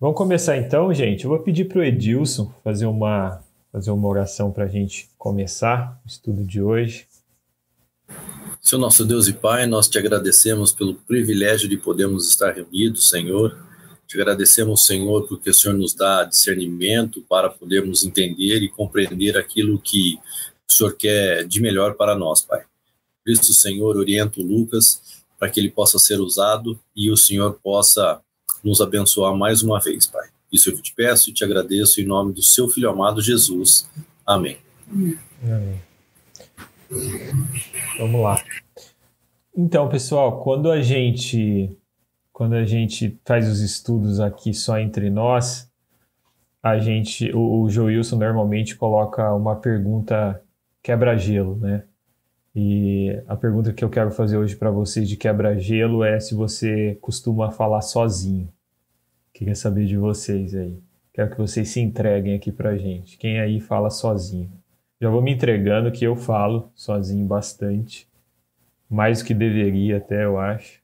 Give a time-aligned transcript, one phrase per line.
[0.00, 1.24] Vamos começar então, gente.
[1.24, 3.42] Eu vou pedir para o Edilson fazer uma,
[3.72, 7.04] fazer uma oração para a gente começar o estudo de hoje.
[8.60, 13.58] Senhor nosso Deus e Pai, nós te agradecemos pelo privilégio de podermos estar reunidos, Senhor.
[14.06, 19.80] Te agradecemos, Senhor, porque o Senhor nos dá discernimento para podermos entender e compreender aquilo
[19.80, 20.16] que
[20.68, 22.62] o Senhor quer de melhor para nós, Pai.
[23.24, 27.58] Por isso, Senhor, orienta o Lucas para que ele possa ser usado e o Senhor
[27.60, 28.20] possa
[28.62, 30.28] nos abençoar mais uma vez, Pai.
[30.52, 33.88] Isso eu te peço e te agradeço em nome do seu Filho amado Jesus.
[34.26, 34.58] Amém.
[35.42, 35.80] Amém.
[37.98, 38.42] Vamos lá.
[39.54, 41.76] Então, pessoal, quando a gente
[42.32, 45.68] quando a gente faz os estudos aqui só entre nós,
[46.62, 50.40] a gente o, o Joilson normalmente coloca uma pergunta
[50.82, 51.84] quebra-gelo, né?
[52.60, 56.98] E a pergunta que eu quero fazer hoje para vocês de quebra-gelo é se você
[57.00, 58.48] costuma falar sozinho.
[59.32, 60.76] Queria saber de vocês aí.
[61.14, 63.16] Quero que vocês se entreguem aqui pra gente.
[63.16, 64.50] Quem aí fala sozinho?
[65.00, 68.08] Já vou me entregando que eu falo sozinho bastante.
[68.90, 70.80] Mais do que deveria até, eu acho.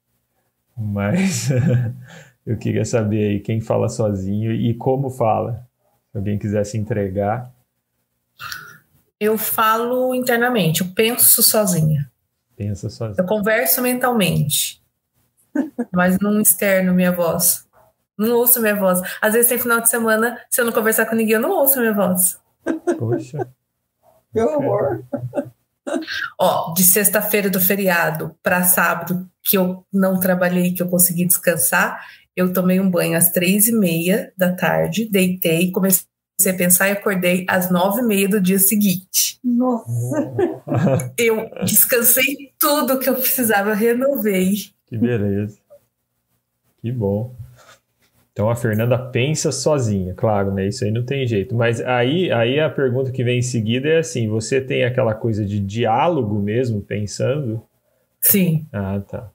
[0.78, 1.48] Mas
[2.46, 5.66] eu queria saber aí quem fala sozinho e como fala.
[6.12, 7.52] Se alguém quiser se entregar.
[9.24, 12.10] Eu falo internamente, eu penso sozinha.
[12.54, 13.16] Pensa sozinha.
[13.18, 14.82] Eu converso mentalmente,
[15.90, 17.66] mas não externo minha voz.
[18.18, 19.00] Não ouço minha voz.
[19.22, 21.80] Às vezes tem final de semana, se eu não conversar com ninguém, eu não ouço
[21.80, 22.38] minha voz.
[22.98, 23.48] Poxa.
[24.30, 25.02] que horror.
[26.38, 31.98] Ó, de sexta-feira do feriado para sábado, que eu não trabalhei, que eu consegui descansar,
[32.36, 36.04] eu tomei um banho às três e meia da tarde, deitei, comecei
[36.50, 39.38] a pensar e acordei às nove e meia do dia seguinte.
[39.42, 39.90] Nossa!
[41.18, 44.54] Eu descansei tudo que eu precisava, renovei.
[44.86, 45.58] Que beleza.
[46.80, 47.34] Que bom.
[48.32, 50.66] Então a Fernanda pensa sozinha, claro, né?
[50.66, 51.54] Isso aí não tem jeito.
[51.54, 55.44] Mas aí, aí a pergunta que vem em seguida é assim: você tem aquela coisa
[55.44, 57.62] de diálogo mesmo, pensando?
[58.20, 58.66] Sim.
[58.72, 59.30] Ah, tá.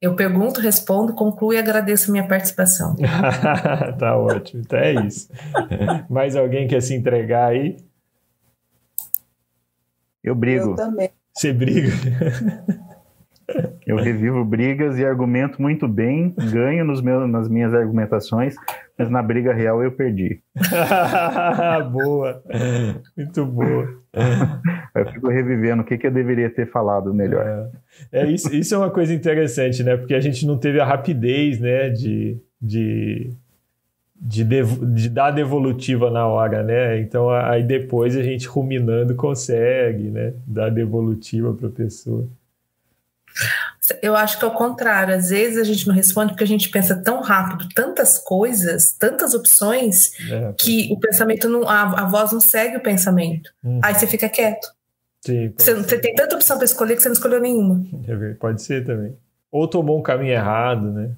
[0.00, 2.96] Eu pergunto, respondo, concluo e agradeço a minha participação.
[3.98, 5.28] tá ótimo, então é isso.
[6.08, 7.76] Mais alguém quer se entregar aí?
[10.24, 10.70] Eu brigo.
[10.70, 11.10] Eu também.
[11.34, 11.90] Você briga?
[13.86, 18.54] Eu revivo brigas e argumento muito bem, ganho nos meus, nas minhas argumentações,
[18.96, 20.40] mas na briga real eu perdi.
[21.90, 22.42] boa,
[23.16, 23.88] muito boa.
[24.94, 27.70] Eu fico revivendo o que, que eu deveria ter falado melhor.
[28.12, 29.96] É, é isso, isso é uma coisa interessante, né?
[29.96, 33.30] Porque a gente não teve a rapidez, né, de, de,
[34.14, 37.00] de, de dar devolutiva na hora, né?
[37.00, 42.28] Então aí depois a gente ruminando consegue, né, dar devolutiva para a pessoa.
[44.02, 45.14] Eu acho que é o contrário.
[45.14, 49.34] Às vezes a gente não responde porque a gente pensa tão rápido, tantas coisas, tantas
[49.34, 51.68] opções, é, que o pensamento não.
[51.68, 53.50] A, a, voz não segue o pensamento.
[53.62, 53.80] Uhum.
[53.82, 54.68] Aí você fica quieto.
[55.20, 57.84] Sim, você, você, tem tanta opção para escolher que você não escolheu nenhuma.
[58.08, 59.14] É, pode ser também.
[59.50, 61.10] Ou tomou um caminho errado, né?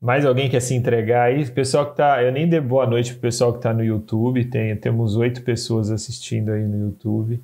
[0.00, 1.44] Mais alguém quer se entregar aí?
[1.50, 2.22] Pessoal que tá.
[2.22, 4.44] Eu nem dei boa noite pro pessoal que tá no YouTube.
[4.44, 7.42] Tem, temos oito pessoas assistindo aí no YouTube.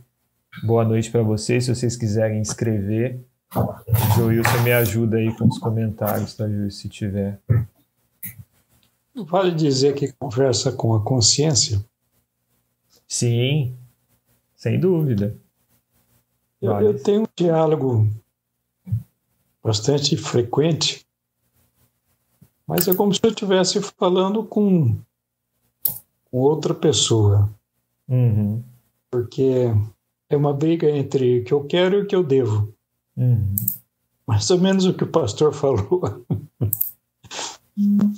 [0.63, 1.65] Boa noite para vocês.
[1.65, 3.21] Se vocês quiserem escrever,
[3.55, 7.41] o Joilson me ajuda aí com os comentários, tá, Joilson, se tiver.
[9.15, 11.85] Vale dizer que conversa com a consciência?
[13.07, 13.77] Sim,
[14.57, 15.37] sem dúvida.
[16.63, 16.87] Vale.
[16.87, 18.09] Eu, eu tenho um diálogo
[19.63, 21.05] bastante frequente,
[22.67, 24.97] mas é como se eu estivesse falando com,
[26.31, 27.51] com outra pessoa.
[28.09, 28.63] Uhum.
[29.11, 29.71] Porque
[30.31, 32.73] é uma briga entre o que eu quero e o que eu devo.
[33.17, 33.57] Uhum.
[34.27, 36.25] Mais ou menos o que o pastor falou.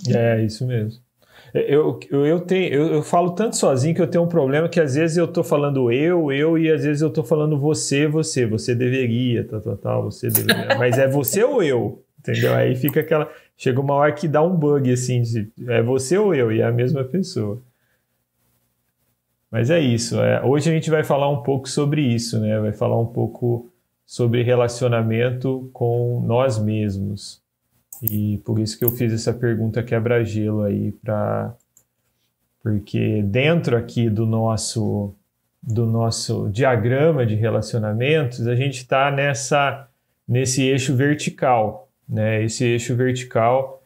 [0.08, 1.02] é, isso mesmo.
[1.52, 4.80] Eu, eu, eu, tenho, eu, eu, falo tanto sozinho que eu tenho um problema que
[4.80, 8.44] às vezes eu estou falando eu, eu, e às vezes eu estou falando você, você,
[8.44, 10.76] você deveria, tal, tal, tal, você deveria.
[10.76, 12.02] Mas é você ou eu?
[12.18, 12.54] Entendeu?
[12.54, 13.30] Aí fica aquela.
[13.56, 16.64] Chega uma hora que dá um bug assim, de, é você ou eu, e é
[16.64, 17.62] a mesma pessoa.
[19.48, 20.20] Mas é isso.
[20.20, 22.58] É, hoje a gente vai falar um pouco sobre isso, né?
[22.58, 23.70] Vai falar um pouco
[24.06, 27.42] sobre relacionamento com nós mesmos.
[28.02, 31.54] E por isso que eu fiz essa pergunta quebra-gelo aí para
[32.62, 35.14] porque dentro aqui do nosso
[35.62, 39.88] do nosso diagrama de relacionamentos, a gente está nessa
[40.26, 42.42] nesse eixo vertical, né?
[42.42, 43.82] Esse eixo vertical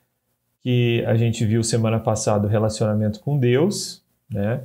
[0.60, 4.62] que a gente viu semana passada o relacionamento com Deus, né?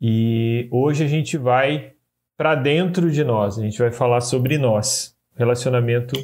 [0.00, 1.93] E hoje a gente vai
[2.36, 6.14] para dentro de nós, a gente vai falar sobre nós, relacionamento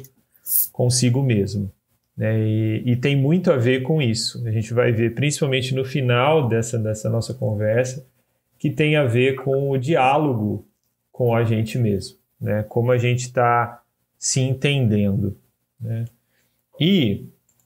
[0.71, 1.71] consigo mesmo.
[2.15, 2.39] Né?
[2.39, 4.45] E, e, tem muito a ver com isso.
[4.47, 8.05] A gente vai ver, principalmente no final dessa, dessa nossa conversa,
[8.59, 10.67] que tem a ver com o diálogo
[11.11, 12.63] com a gente mesmo, né?
[12.63, 13.81] como a gente está
[14.17, 15.37] se entendendo.
[15.79, 16.05] Né?
[16.79, 17.25] E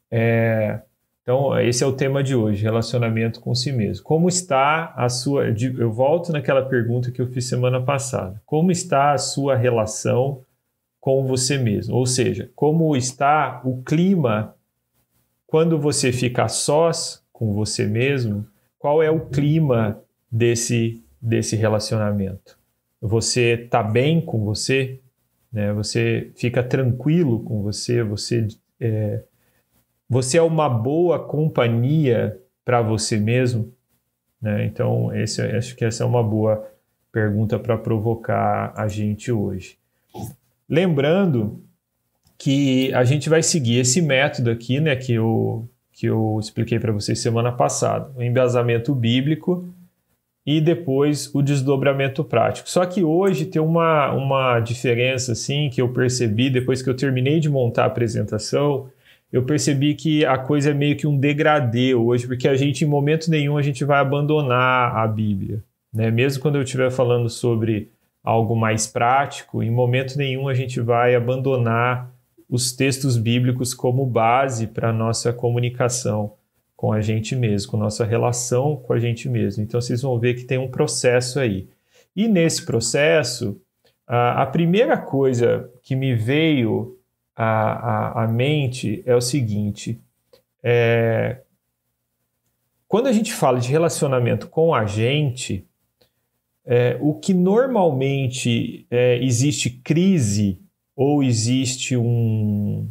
[0.09, 0.80] é,
[1.25, 4.04] então, esse é o tema de hoje, relacionamento com si mesmo.
[4.04, 5.48] Como está a sua.
[5.48, 8.39] Eu volto naquela pergunta que eu fiz semana passada.
[8.45, 10.44] Como está a sua relação
[11.01, 11.95] com você mesmo?
[11.95, 14.54] Ou seja, como está o clima
[15.48, 18.45] quando você fica sós com você mesmo?
[18.78, 20.00] Qual é o clima
[20.31, 22.56] desse, desse relacionamento?
[23.01, 25.00] Você está bem com você?
[25.51, 25.74] Né?
[25.74, 28.04] Você fica tranquilo com você?
[28.04, 28.48] Você.
[28.80, 29.24] É,
[30.10, 33.74] você é uma boa companhia para você mesmo?
[34.42, 34.66] Né?
[34.66, 36.68] Então, esse, acho que essa é uma boa
[37.12, 39.78] pergunta para provocar a gente hoje.
[40.69, 41.63] Lembrando
[42.38, 46.92] que a gente vai seguir esse método aqui, né, que eu, que eu expliquei para
[46.92, 49.68] vocês semana passada, o embasamento bíblico
[50.46, 52.69] e depois o desdobramento prático.
[52.69, 57.40] Só que hoje tem uma, uma diferença assim que eu percebi depois que eu terminei
[57.40, 58.90] de montar a apresentação
[59.36, 62.88] eu percebi que a coisa é meio que um degradê hoje, porque a gente, em
[62.88, 65.62] momento nenhum, a gente vai abandonar a Bíblia.
[65.94, 66.10] Né?
[66.10, 67.92] Mesmo quando eu estiver falando sobre
[68.24, 72.10] algo mais prático, em momento nenhum a gente vai abandonar
[72.50, 76.31] os textos bíblicos como base para a nossa comunicação
[76.74, 79.62] com a gente mesmo, com nossa relação com a gente mesmo.
[79.62, 81.68] Então vocês vão ver que tem um processo aí.
[82.16, 83.60] E nesse processo,
[84.08, 86.94] a primeira coisa que me veio
[87.36, 90.00] a, a, a mente é o seguinte:
[90.64, 91.42] é,
[92.88, 95.68] quando a gente fala de relacionamento com a gente,
[96.66, 100.60] é, o que normalmente é, existe crise
[100.96, 102.90] ou existe um,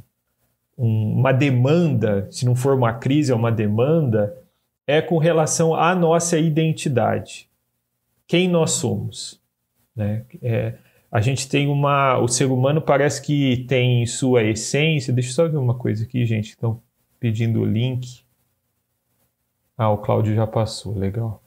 [0.77, 4.37] um, uma demanda, se não for uma crise, é uma demanda,
[4.87, 7.49] é com relação à nossa identidade.
[8.27, 9.41] Quem nós somos.
[9.97, 10.25] Né?
[10.43, 10.75] É,
[11.15, 12.19] a gente tem uma.
[12.19, 15.13] O ser humano parece que tem sua essência.
[15.13, 16.49] Deixa eu só ver uma coisa aqui, gente.
[16.49, 16.83] Estão
[17.21, 18.25] pedindo o link.
[19.79, 21.41] Ah, o Cláudio já passou, legal.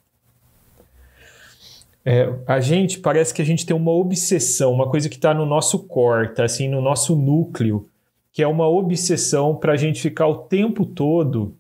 [2.06, 5.46] É, a gente parece que a gente tem uma obsessão, uma coisa que está no
[5.46, 7.90] nosso core, tá assim, no nosso núcleo,
[8.32, 11.58] que é uma obsessão para a gente ficar o tempo todo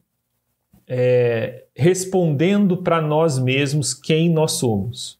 [0.87, 5.19] é, respondendo para nós mesmos quem nós somos.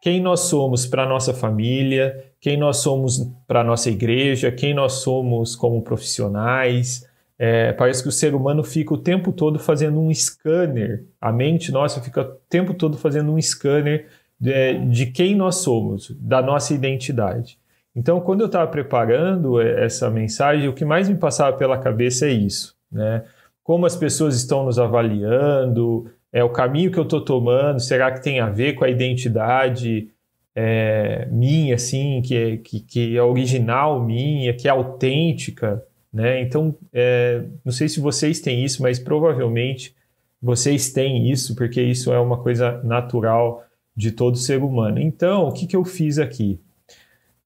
[0.00, 4.94] Quem nós somos para nossa família, quem nós somos para a nossa igreja, quem nós
[4.94, 7.06] somos como profissionais.
[7.38, 11.70] É, parece que o ser humano fica o tempo todo fazendo um scanner, a mente
[11.70, 14.08] nossa fica o tempo todo fazendo um scanner
[14.40, 17.58] de, de quem nós somos, da nossa identidade.
[17.94, 22.30] Então, quando eu estava preparando essa mensagem, o que mais me passava pela cabeça é
[22.30, 23.24] isso, né?
[23.62, 28.22] Como as pessoas estão nos avaliando, é o caminho que eu estou tomando, será que
[28.22, 30.10] tem a ver com a identidade
[30.60, 35.80] é, minha, assim, que é, que, que é original minha, que é autêntica,
[36.12, 36.42] né?
[36.42, 39.94] Então, é, não sei se vocês têm isso, mas provavelmente
[40.42, 43.64] vocês têm isso, porque isso é uma coisa natural
[43.94, 44.98] de todo ser humano.
[44.98, 46.60] Então, o que, que eu fiz aqui?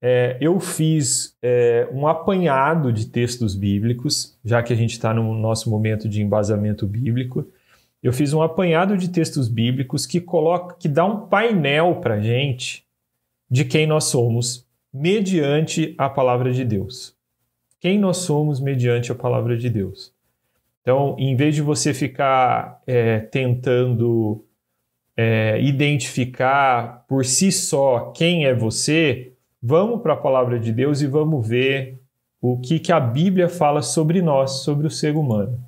[0.01, 5.35] É, eu fiz é, um apanhado de textos bíblicos, já que a gente está no
[5.35, 7.47] nosso momento de embasamento bíblico.
[8.03, 12.91] Eu fiz um apanhado de textos bíblicos que coloca, que dá um painel para gente
[13.53, 17.15] de quem nós somos mediante a palavra de Deus.
[17.79, 20.11] Quem nós somos mediante a palavra de Deus.
[20.81, 24.43] Então, em vez de você ficar é, tentando
[25.15, 31.07] é, identificar por si só quem é você, vamos para a palavra de Deus e
[31.07, 32.01] vamos ver
[32.41, 35.63] o que, que a Bíblia fala sobre nós, sobre o ser humano.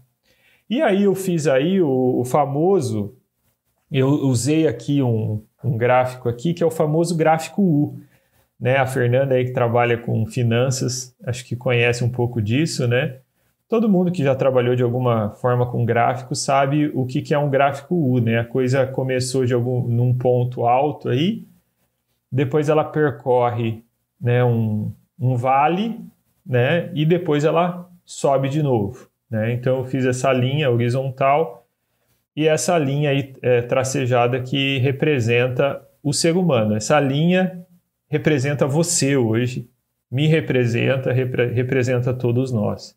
[0.70, 3.14] E aí eu fiz aí o, o famoso,
[3.92, 8.00] eu usei aqui um, um gráfico aqui, que é o famoso gráfico U.
[8.58, 8.76] Né?
[8.76, 13.18] A Fernanda aí que trabalha com finanças, acho que conhece um pouco disso, né?
[13.68, 17.38] Todo mundo que já trabalhou de alguma forma com gráfico sabe o que, que é
[17.38, 18.38] um gráfico U, né?
[18.38, 21.46] A coisa começou de algum num ponto alto aí,
[22.30, 23.82] depois ela percorre
[24.20, 26.00] né, um, um vale,
[26.46, 26.90] né?
[26.94, 29.52] E depois ela sobe de novo, né?
[29.52, 31.63] Então eu fiz essa linha horizontal
[32.36, 36.74] e essa linha aí, é, tracejada que representa o ser humano.
[36.74, 37.64] Essa linha
[38.08, 39.68] representa você hoje,
[40.10, 42.96] me representa, repre representa todos nós.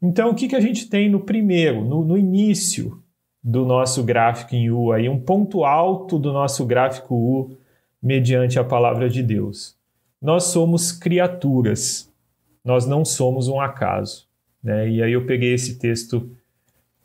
[0.00, 3.02] Então, o que, que a gente tem no primeiro, no, no início
[3.42, 7.56] do nosso gráfico em U, aí, um ponto alto do nosso gráfico U,
[8.02, 9.76] mediante a palavra de Deus?
[10.22, 12.10] Nós somos criaturas,
[12.64, 14.26] nós não somos um acaso.
[14.62, 14.88] Né?
[14.88, 16.30] E aí eu peguei esse texto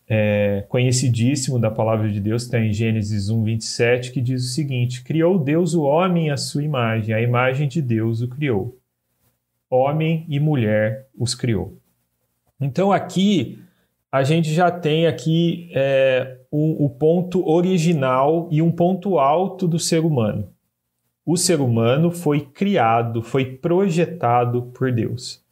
[0.08, 5.04] é, conhecidíssimo da palavra de Deus, está em Gênesis 1, 27, que diz o seguinte:
[5.04, 8.78] Criou Deus o homem à sua imagem, a imagem de Deus o criou.
[9.70, 11.78] Homem e mulher os criou.
[12.62, 13.60] Então aqui
[14.12, 19.78] a gente já tem aqui é, o, o ponto original e um ponto alto do
[19.78, 20.50] ser humano.
[21.26, 25.45] O ser humano foi criado, foi projetado por Deus.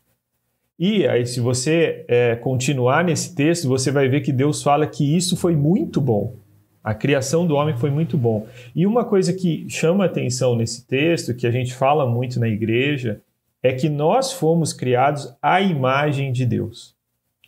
[0.78, 5.16] E aí, se você é, continuar nesse texto, você vai ver que Deus fala que
[5.16, 6.36] isso foi muito bom.
[6.84, 8.48] A criação do homem foi muito bom.
[8.76, 13.22] E uma coisa que chama atenção nesse texto, que a gente fala muito na igreja,
[13.62, 16.94] é que nós fomos criados à imagem de Deus.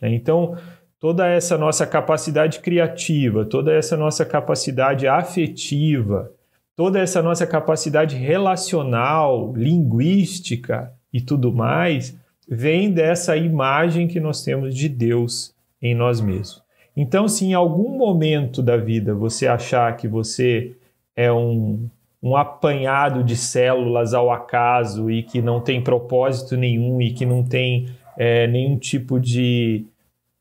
[0.00, 0.56] Então,
[0.98, 6.32] toda essa nossa capacidade criativa, toda essa nossa capacidade afetiva,
[6.74, 12.16] toda essa nossa capacidade relacional, linguística e tudo mais,
[12.48, 16.62] vem dessa imagem que nós temos de Deus em nós mesmos.
[16.96, 20.72] Então, se em algum momento da vida você achar que você
[21.14, 21.88] é um,
[22.22, 27.42] um apanhado de células ao acaso e que não tem propósito nenhum e que não
[27.42, 29.84] tem é, nenhum tipo de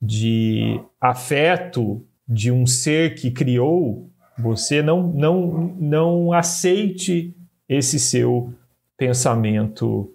[0.05, 7.33] de afeto de um ser que criou, você não, não, não aceite
[7.67, 8.53] esse seu
[8.97, 10.12] pensamento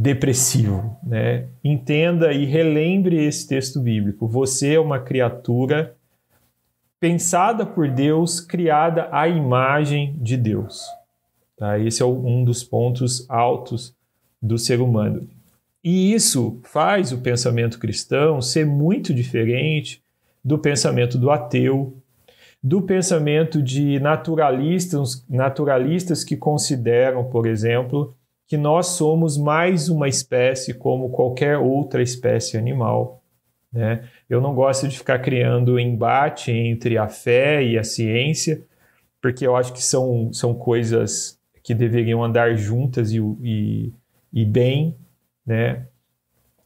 [0.00, 0.96] depressivo.
[1.02, 1.48] Né?
[1.62, 4.26] Entenda e relembre esse texto bíblico.
[4.26, 5.94] Você é uma criatura
[6.98, 10.86] pensada por Deus, criada à imagem de Deus.
[11.54, 11.78] Tá?
[11.78, 13.94] Esse é um dos pontos altos
[14.40, 15.28] do ser humano.
[15.84, 20.02] E isso faz o pensamento cristão ser muito diferente
[20.42, 21.94] do pensamento do ateu,
[22.62, 28.14] do pensamento de naturalistas, naturalistas que consideram, por exemplo,
[28.50, 33.22] que nós somos mais uma espécie como qualquer outra espécie animal.
[33.72, 34.08] Né?
[34.28, 38.60] Eu não gosto de ficar criando embate entre a fé e a ciência,
[39.22, 43.92] porque eu acho que são, são coisas que deveriam andar juntas e, e,
[44.32, 44.96] e bem,
[45.46, 45.86] né?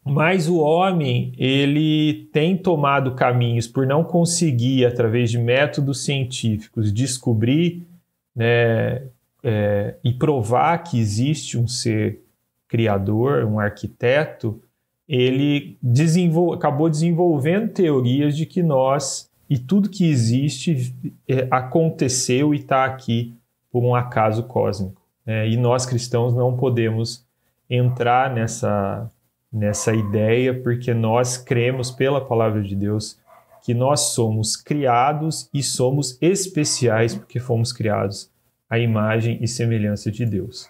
[0.02, 7.86] Mas o homem, ele tem tomado caminhos por não conseguir, através de métodos científicos, descobrir
[8.34, 9.02] né,
[9.44, 12.20] é, e provar que existe um ser
[12.66, 14.60] criador, um arquiteto,
[15.06, 20.94] ele desenvol acabou desenvolvendo teorias de que nós e tudo que existe
[21.28, 23.34] é, aconteceu e está aqui
[23.70, 25.02] por um acaso cósmico.
[25.26, 25.50] Né?
[25.50, 27.26] E nós cristãos não podemos
[27.68, 29.10] entrar nessa,
[29.52, 33.18] nessa ideia, porque nós cremos pela palavra de Deus
[33.62, 38.30] que nós somos criados e somos especiais porque fomos criados
[38.68, 40.68] à imagem e semelhança de Deus.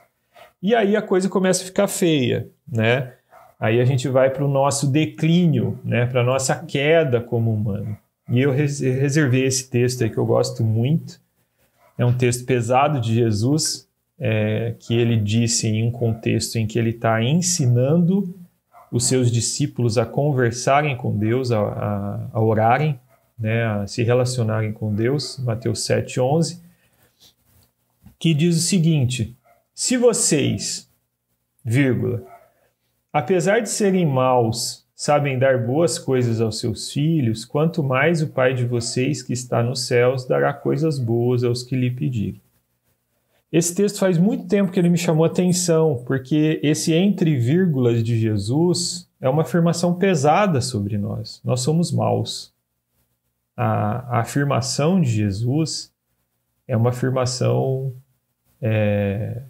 [0.63, 3.13] E aí a coisa começa a ficar feia, né?
[3.59, 6.07] Aí a gente vai para o nosso declínio, né?
[6.07, 7.97] Para a nossa queda como humano.
[8.29, 11.21] E eu reservei esse texto aí que eu gosto muito.
[11.97, 13.87] É um texto pesado de Jesus,
[14.19, 18.35] é, que ele disse em um contexto em que ele está ensinando
[18.91, 22.99] os seus discípulos a conversarem com Deus, a, a, a orarem,
[23.39, 26.61] né, a se relacionarem com Deus, Mateus 7,11,
[28.19, 29.37] que diz o seguinte:
[29.75, 30.89] se vocês,
[31.65, 32.23] vírgula,
[33.13, 38.55] apesar de serem maus, sabem dar boas coisas aos seus filhos, quanto mais o Pai
[38.55, 42.41] de vocês que está nos céus dará coisas boas aos que lhe pedirem.
[43.51, 48.19] Esse texto faz muito tempo que ele me chamou atenção, porque esse entre vírgulas de
[48.19, 51.41] Jesus é uma afirmação pesada sobre nós.
[51.45, 52.53] Nós somos maus.
[53.57, 55.93] A, a afirmação de Jesus
[56.67, 57.95] é uma afirmação
[58.67, 59.43] é,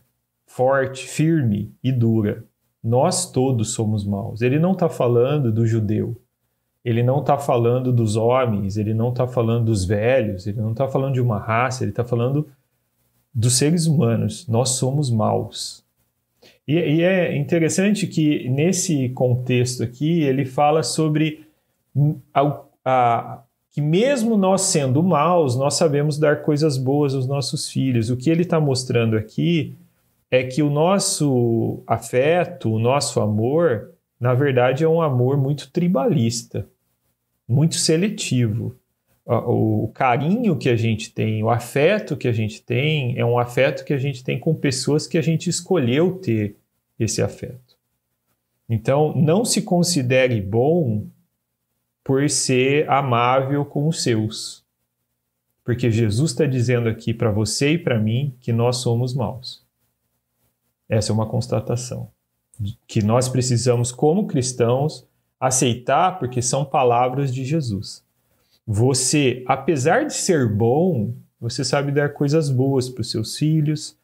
[0.44, 2.44] forte, firme e dura.
[2.83, 4.42] Nós todos somos maus.
[4.42, 6.21] Ele não está falando do judeu,
[6.85, 10.88] ele não está falando dos homens, ele não está falando dos velhos, ele não está
[10.88, 12.49] falando de uma raça, ele está falando
[13.33, 15.85] dos seres humanos, nós somos maus.
[16.66, 21.47] E, e, é interessante que nesse contexto aqui ele fala sobre
[22.33, 23.42] a, a,
[23.75, 28.09] que mesmo nós sendo maus, nós sabemos dar coisas boas aos nossos filhos.
[28.09, 29.75] O que ele está mostrando aqui
[30.31, 36.69] é que o nosso afeto, o nosso amor, na verdade é um amor muito tribalista,
[37.49, 38.76] muito seletivo
[39.26, 43.85] o carinho que a gente tem, o afeto que a gente tem, é um afeto
[43.85, 46.57] que a gente tem com pessoas que a gente escolheu ter
[47.00, 47.75] esse afeto.
[48.69, 51.07] Então, não se considere bom
[52.04, 54.62] por ser amável com os seus.
[55.64, 59.64] Porque Jesus está dizendo aqui para você e para mim que nós somos maus.
[60.87, 62.11] Essa é uma constatação.
[62.87, 65.06] Que nós precisamos, como cristãos,
[65.40, 68.04] aceitar porque são palavras de Jesus.
[68.66, 73.96] Você, apesar de ser bom, você sabe dar coisas boas para os seus filhos,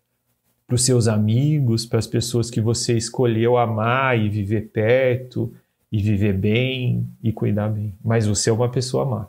[0.67, 5.53] para os seus amigos, para as pessoas que você escolheu amar e viver perto,
[5.91, 7.95] e viver bem e cuidar bem.
[8.03, 9.29] Mas você é uma pessoa má.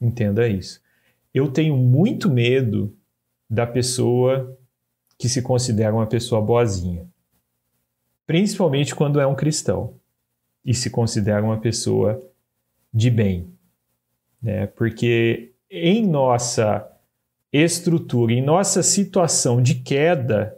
[0.00, 0.82] Entenda isso.
[1.32, 2.94] Eu tenho muito medo
[3.48, 4.56] da pessoa
[5.18, 7.06] que se considera uma pessoa boazinha.
[8.26, 9.94] Principalmente quando é um cristão
[10.64, 12.20] e se considera uma pessoa
[12.92, 13.52] de bem.
[14.40, 14.66] Né?
[14.66, 16.90] Porque em nossa
[17.52, 20.56] estrutura, em nossa situação de queda,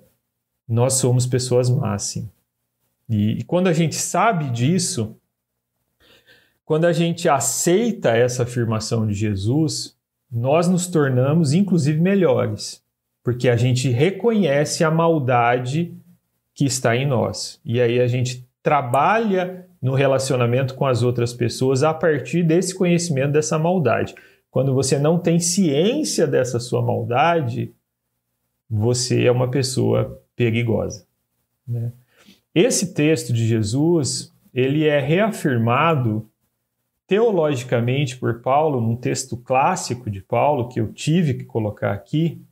[0.68, 2.02] nós somos pessoas más.
[2.02, 2.30] Sim.
[3.08, 5.16] E, e quando a gente sabe disso,
[6.66, 9.96] quando a gente aceita essa afirmação de Jesus,
[10.30, 12.82] nós nos tornamos inclusive melhores,
[13.22, 15.94] porque a gente reconhece a maldade
[16.52, 17.60] que está em nós.
[17.64, 23.30] E aí a gente trabalha no relacionamento com as outras pessoas a partir desse conhecimento
[23.32, 24.16] dessa maldade.
[24.50, 27.72] Quando você não tem ciência dessa sua maldade,
[28.68, 31.06] você é uma pessoa perigosa.
[31.66, 31.92] Né?
[32.52, 36.28] Esse texto de Jesus ele é reafirmado
[37.06, 42.42] teologicamente por Paulo, num texto clássico de Paulo, que eu tive que colocar aqui,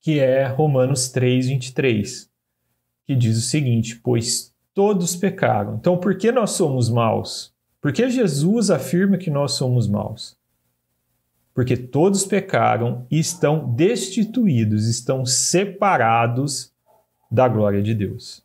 [0.00, 2.30] que é Romanos 3, 23,
[3.04, 5.76] que diz o seguinte: Pois todos pecaram.
[5.76, 7.52] Então, por que nós somos maus?
[7.80, 10.36] Porque Jesus afirma que nós somos maus.
[11.54, 16.72] Porque todos pecaram e estão destituídos, estão separados
[17.30, 18.41] da glória de Deus.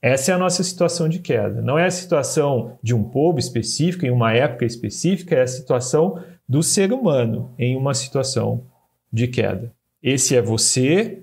[0.00, 1.60] Essa é a nossa situação de queda.
[1.60, 6.22] Não é a situação de um povo específico, em uma época específica, é a situação
[6.48, 8.64] do ser humano em uma situação
[9.12, 9.72] de queda.
[10.02, 11.22] Esse é você,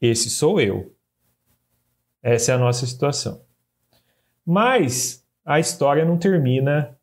[0.00, 0.92] esse sou eu.
[2.22, 3.40] Essa é a nossa situação.
[4.44, 6.96] Mas a história não termina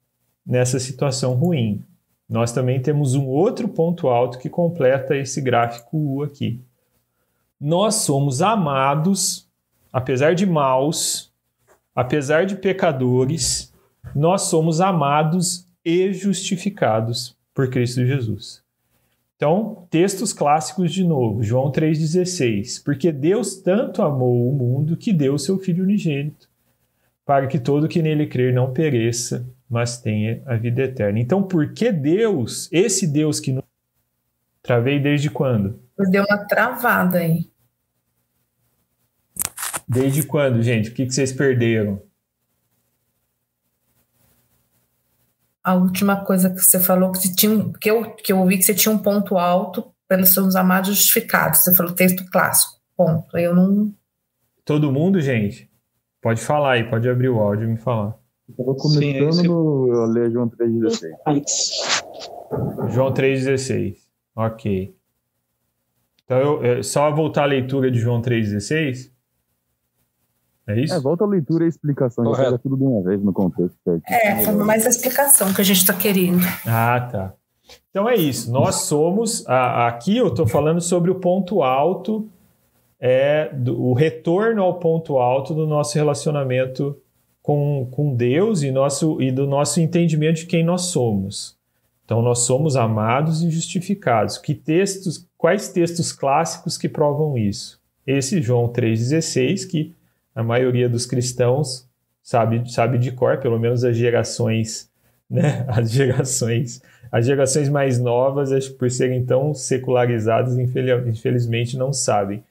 [0.46, 1.82] nessa situação ruim.
[2.28, 6.62] Nós também temos um outro ponto alto que completa esse gráfico U aqui.
[7.60, 9.43] Nós somos amados
[9.94, 11.32] apesar de maus,
[11.96, 13.72] apesar de pecadores,
[14.16, 18.64] nós somos amados e justificados por Cristo Jesus.
[19.36, 22.82] Então, textos clássicos de novo, João 3,16.
[22.84, 26.50] Porque Deus tanto amou o mundo que deu seu Filho unigênito,
[27.26, 31.20] para que todo que nele crer não pereça, mas tenha a vida eterna.
[31.20, 33.64] Então, por que Deus, esse Deus que não.
[34.62, 35.78] Travei desde quando?
[36.10, 37.46] Deu uma travada aí.
[39.88, 40.90] Desde quando, gente?
[40.90, 42.02] O que, que vocês perderam?
[45.64, 48.64] A última coisa que você falou, que, você tinha, que, eu, que eu ouvi que
[48.64, 51.60] você tinha um ponto alto pelos seus amados justificados.
[51.60, 52.82] Você falou texto clássico.
[52.96, 53.38] Ponto.
[53.38, 53.94] Eu não.
[54.66, 55.70] Todo mundo, gente?
[56.22, 58.16] Pode falar aí, pode abrir o áudio e me falar.
[58.50, 59.48] Estava começando Sim, esse...
[59.48, 62.92] no ler João 3,16.
[62.92, 63.96] João 3,16.
[64.36, 64.96] Ok.
[66.24, 69.13] Então, eu, eu, só voltar à leitura de João 3,16.
[70.68, 70.94] É isso?
[70.94, 72.44] É, volta a leitura e a explicação, Correto.
[72.44, 73.76] já pega tudo de uma vez no contexto.
[73.84, 74.04] Certo?
[74.08, 76.44] É, foi mais a explicação que a gente está querendo.
[76.66, 77.34] Ah, tá.
[77.90, 78.52] Então é isso.
[78.52, 79.48] Nós somos.
[79.48, 82.30] A, aqui eu estou falando sobre o ponto alto,
[83.00, 86.98] é do, o retorno ao ponto alto do nosso relacionamento
[87.42, 91.58] com, com Deus e, nosso, e do nosso entendimento de quem nós somos.
[92.06, 94.38] Então nós somos amados e justificados.
[94.38, 97.82] Que textos, quais textos clássicos que provam isso?
[98.08, 99.94] Esse João 3,16, que
[100.36, 101.88] a maioria dos cristãos
[102.22, 104.90] sabe, sabe de cor, pelo menos as gerações,
[105.30, 105.66] né?
[105.70, 112.44] As gerações, as gerações mais novas, por serem tão secularizadas, infelizmente não sabem.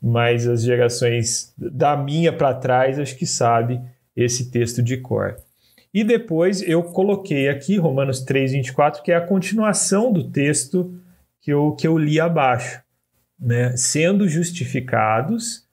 [0.00, 3.80] Mas as gerações da minha para trás, acho que sabe
[4.14, 5.36] esse texto de cor.
[5.92, 10.94] E depois eu coloquei aqui Romanos 3:24, que é a continuação do texto
[11.40, 12.80] que eu, que eu li abaixo,
[13.38, 13.76] né?
[13.76, 15.67] Sendo justificados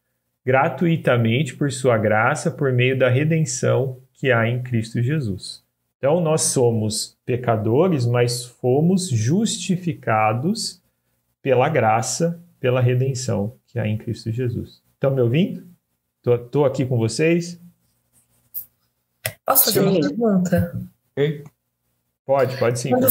[0.45, 5.63] gratuitamente por sua graça, por meio da redenção que há em Cristo Jesus.
[5.97, 10.81] Então, nós somos pecadores, mas fomos justificados
[11.41, 14.81] pela graça, pela redenção que há em Cristo Jesus.
[14.93, 15.65] Estão me ouvindo?
[16.23, 17.59] Estou aqui com vocês?
[19.45, 19.87] Posso fazer sim.
[19.87, 20.81] uma pergunta?
[22.25, 22.89] Pode, pode sim.
[22.89, 23.07] Quando,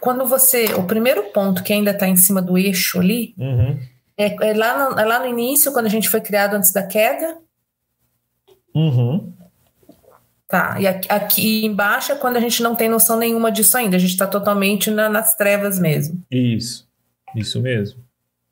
[0.00, 0.74] quando, você.
[0.74, 3.78] O primeiro ponto que ainda está em cima do eixo ali, uhum.
[4.16, 6.86] É, é, lá, no, é lá no início, quando a gente foi criado antes da
[6.86, 7.38] queda?
[8.74, 9.32] Uhum.
[10.48, 13.96] Tá, e aqui, aqui, embaixo é quando a gente não tem noção nenhuma disso ainda,
[13.96, 16.22] a gente está totalmente na, nas trevas mesmo.
[16.30, 16.86] Isso,
[17.34, 18.00] isso mesmo.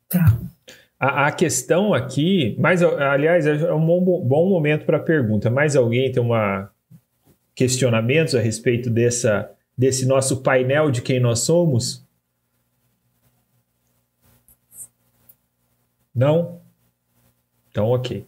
[0.09, 0.35] Tá.
[0.99, 5.49] A, a questão aqui, mas aliás, é um bom, bom momento para a pergunta.
[5.51, 6.71] Mais alguém tem uma,
[7.55, 12.00] questionamentos a respeito dessa, desse nosso painel de quem nós somos?
[16.13, 16.61] Não?
[17.69, 18.25] Então, ok.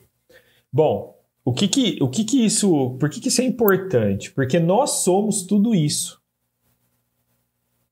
[0.72, 4.32] Bom, o que que, o que que isso, por que que isso é importante?
[4.32, 6.22] Porque nós somos tudo isso.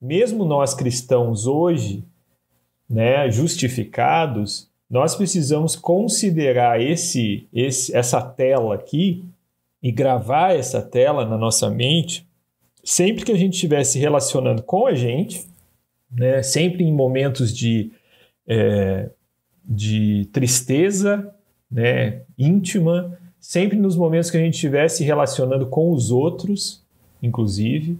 [0.02, 2.04] Mesmo nós cristãos hoje,
[2.90, 9.24] né, justificados, nós precisamos considerar esse, esse, essa tela aqui
[9.82, 12.28] e gravar essa tela na nossa mente
[12.84, 15.46] sempre que a gente estiver se relacionando com a gente,
[16.12, 17.92] né, sempre em momentos de,
[18.48, 19.10] é,
[19.64, 21.34] de tristeza
[21.72, 26.84] né, íntima, sempre nos momentos que a gente estiver se relacionando com os outros,
[27.22, 27.98] inclusive,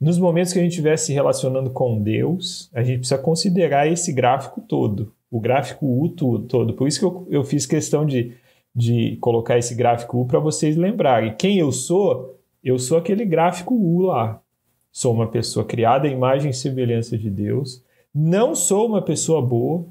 [0.00, 4.12] nos momentos que a gente estiver se relacionando com Deus, a gente precisa considerar esse
[4.12, 6.74] gráfico todo, o gráfico U todo.
[6.74, 8.32] Por isso que eu, eu fiz questão de,
[8.74, 11.34] de colocar esse gráfico U para vocês lembrarem.
[11.36, 12.38] Quem eu sou?
[12.62, 14.40] Eu sou aquele gráfico U lá.
[14.92, 17.82] Sou uma pessoa criada à imagem e semelhança de Deus.
[18.14, 19.86] Não sou uma pessoa boa.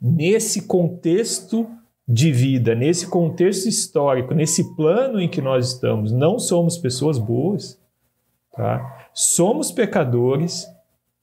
[0.00, 1.68] Nesse contexto
[2.06, 7.78] de vida, nesse contexto histórico, nesse plano em que nós estamos, não somos pessoas boas,
[8.52, 9.08] tá?
[9.12, 10.66] Somos pecadores,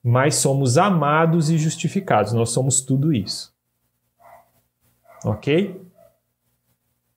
[0.02, 2.32] mas somos amados e justificados.
[2.32, 3.52] Nós somos tudo isso.
[5.24, 5.80] Ok?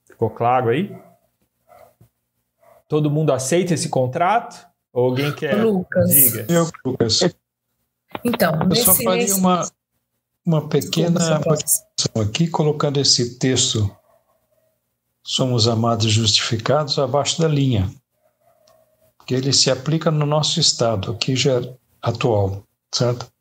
[0.08, 0.98] Ficou claro aí?
[2.88, 4.68] Todo mundo aceita esse contrato?
[4.92, 5.64] Ou alguém quer?
[5.64, 6.10] Lucas.
[6.10, 6.46] Diga.
[6.50, 7.20] Eu, Lucas.
[8.24, 9.40] Então, Eu nesse, só faria nesse...
[9.40, 9.70] uma,
[10.50, 11.40] uma pequena
[12.20, 13.96] aqui, colocando esse texto,
[15.24, 17.88] somos amados e justificados, abaixo da linha.
[19.18, 23.32] Porque ele se aplica no nosso estado, aqui já é atual, certo?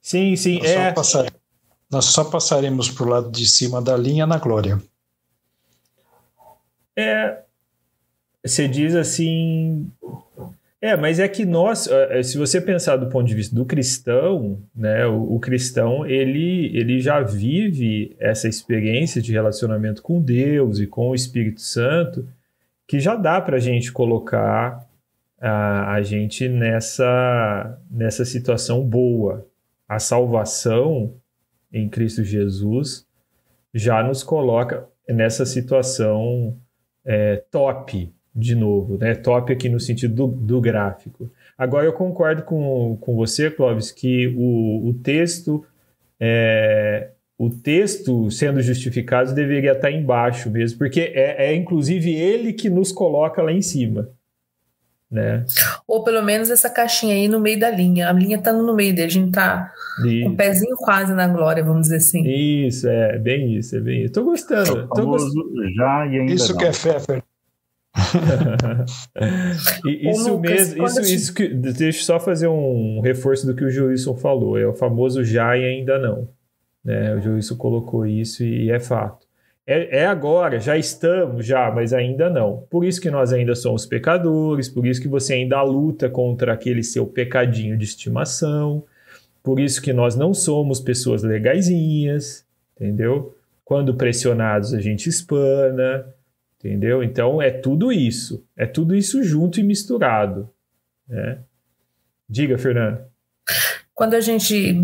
[0.00, 0.58] Sim, sim.
[0.60, 1.32] Nós, É, só, passar-
[1.90, 4.80] nós só passaremos para o lado de cima da linha na glória.
[6.96, 7.42] É,
[8.44, 9.90] você diz assim.
[10.86, 14.62] É, mas é que nós, eh, se você pensar do ponto de vista do cristão,
[14.72, 20.86] né, o, o cristão ele, ele já vive essa experiência de relacionamento com Deus e
[20.86, 22.28] com o Espírito Santo,
[22.86, 24.88] que já dá para a gente colocar
[25.40, 29.44] a, a gente nessa, nessa situação boa.
[29.88, 31.14] A salvação
[31.72, 33.04] em Cristo Jesus
[33.74, 36.56] já nos coloca nessa situação
[37.04, 39.14] é, top, de novo, né?
[39.14, 41.30] Top aqui no sentido do, do gráfico.
[41.56, 45.64] Agora eu concordo com, com você, Clóvis, que o, o texto
[46.20, 52.68] é, o texto sendo justificado deveria estar embaixo mesmo, porque é, é inclusive ele que
[52.68, 54.10] nos coloca lá em cima.
[55.10, 55.44] Né?
[55.86, 58.08] Ou pelo menos essa caixinha aí no meio da linha.
[58.08, 59.72] A linha tá no meio dele, a gente tá
[60.02, 62.26] com o pezinho quase na glória, vamos dizer assim.
[62.26, 64.14] Isso, é bem isso, é bem isso.
[64.14, 64.88] Tô gostando.
[64.88, 65.44] Tô gostando.
[65.44, 66.58] famoso já e ainda Isso não.
[66.58, 67.22] que é fé, Fer.
[69.86, 73.64] Isso Lucas, mesmo, isso, gente- isso que, deixa eu só fazer um reforço do que
[73.64, 76.28] o Juízo falou, é o famoso já e ainda não.
[76.84, 77.14] Né?
[77.14, 79.26] O Juízo colocou isso e é fato.
[79.66, 82.64] É, é agora, já estamos, já, mas ainda não.
[82.70, 86.84] Por isso que nós ainda somos pecadores, por isso que você ainda luta contra aquele
[86.84, 88.84] seu pecadinho de estimação,
[89.42, 92.44] por isso que nós não somos pessoas legaisinhas,
[92.76, 93.34] entendeu?
[93.64, 96.06] Quando pressionados a gente espana,
[96.58, 97.02] entendeu?
[97.02, 100.48] Então é tudo isso, é tudo isso junto e misturado,
[101.08, 101.38] né?
[102.28, 103.00] Diga, Fernando.
[103.94, 104.76] Quando a gente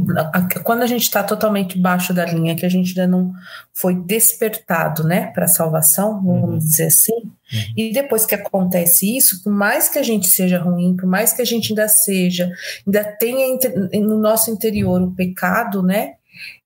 [0.64, 3.32] quando a gente está totalmente baixo da linha, que a gente ainda não
[3.74, 6.58] foi despertado, né, para a salvação, vamos Uhum.
[6.58, 7.30] dizer assim.
[7.76, 11.42] E depois que acontece isso, por mais que a gente seja ruim, por mais que
[11.42, 12.50] a gente ainda seja,
[12.86, 13.58] ainda tenha
[14.00, 16.14] no nosso interior o pecado, né?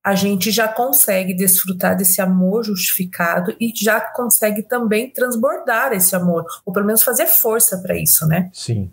[0.06, 6.44] A gente já consegue desfrutar desse amor justificado e já consegue também transbordar esse amor,
[6.64, 8.48] ou pelo menos fazer força para isso, né?
[8.52, 8.88] Sim,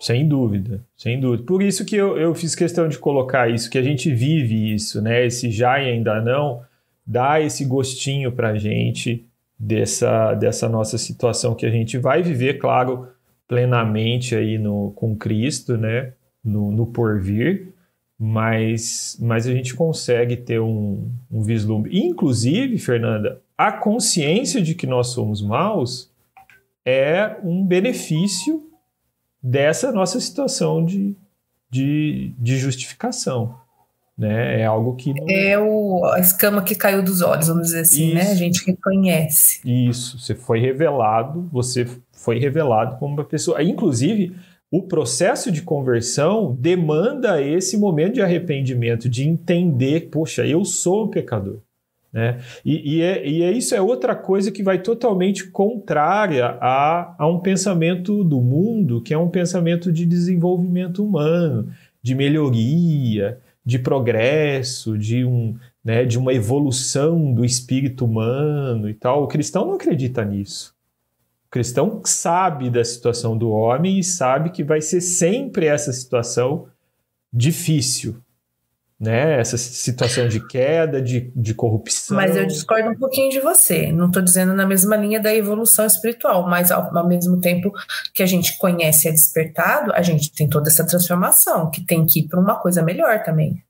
[0.00, 1.44] sem dúvida, sem dúvida.
[1.44, 5.00] Por isso que eu, eu fiz questão de colocar isso, que a gente vive isso,
[5.00, 5.24] né?
[5.24, 6.62] Esse já e ainda não
[7.06, 9.24] dá esse gostinho pra gente
[9.56, 13.06] dessa, dessa nossa situação que a gente vai viver, claro,
[13.46, 16.14] plenamente aí no, com Cristo, né?
[16.44, 17.71] No, no porvir,
[18.18, 21.98] mas, mas a gente consegue ter um, um vislumbre.
[21.98, 26.10] Inclusive, Fernanda, a consciência de que nós somos maus
[26.84, 28.68] é um benefício
[29.42, 31.16] dessa nossa situação de,
[31.70, 33.60] de, de justificação.
[34.16, 34.60] Né?
[34.60, 35.26] É algo que não.
[35.28, 38.20] É o, a escama que caiu dos olhos, vamos dizer assim, né?
[38.20, 38.36] A Isso.
[38.36, 39.60] gente reconhece.
[39.64, 43.62] Isso, você foi revelado, você foi revelado como uma pessoa.
[43.62, 44.36] Inclusive,
[44.72, 51.08] o processo de conversão demanda esse momento de arrependimento, de entender, poxa, eu sou um
[51.08, 51.58] pecador.
[52.10, 52.40] Né?
[52.64, 57.26] E, e, é, e é isso é outra coisa que vai totalmente contrária a, a
[57.26, 61.68] um pensamento do mundo, que é um pensamento de desenvolvimento humano,
[62.02, 65.54] de melhoria, de progresso, de, um,
[65.84, 69.22] né, de uma evolução do espírito humano e tal.
[69.22, 70.74] O cristão não acredita nisso.
[71.52, 76.66] O cristão sabe da situação do homem e sabe que vai ser sempre essa situação
[77.30, 78.16] difícil,
[78.98, 79.38] né?
[79.38, 82.16] Essa situação de queda, de, de corrupção.
[82.16, 83.92] Mas eu discordo um pouquinho de você.
[83.92, 87.70] Não estou dizendo na mesma linha da evolução espiritual, mas ao, ao, mesmo tempo
[88.14, 92.06] que a gente conhece e é despertado, a gente tem toda essa transformação que tem
[92.06, 93.62] que ir para uma coisa melhor também.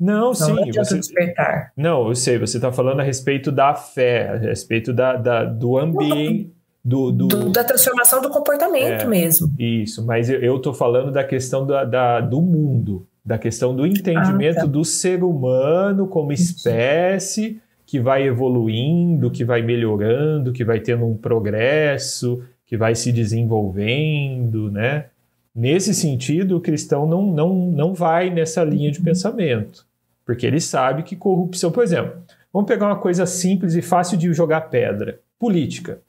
[0.00, 0.54] Não, não sim.
[0.54, 1.72] Não você, despertar.
[1.76, 2.36] Não, eu sei.
[2.36, 6.57] Você está falando a respeito da fé, a respeito da, da do ambiente.
[6.88, 7.26] Do, do...
[7.26, 9.52] do, da transformação do comportamento é, mesmo.
[9.58, 14.60] Isso, mas eu estou falando da questão da, da, do mundo da questão do entendimento
[14.60, 14.66] ah, tá.
[14.66, 21.14] do ser humano como espécie que vai evoluindo, que vai melhorando, que vai tendo um
[21.14, 25.06] progresso, que vai se desenvolvendo, né?
[25.54, 29.84] Nesse sentido, o cristão não, não, não vai nessa linha de pensamento,
[30.24, 32.14] porque ele sabe que corrupção, por exemplo,
[32.50, 36.00] vamos pegar uma coisa simples e fácil de jogar pedra: política.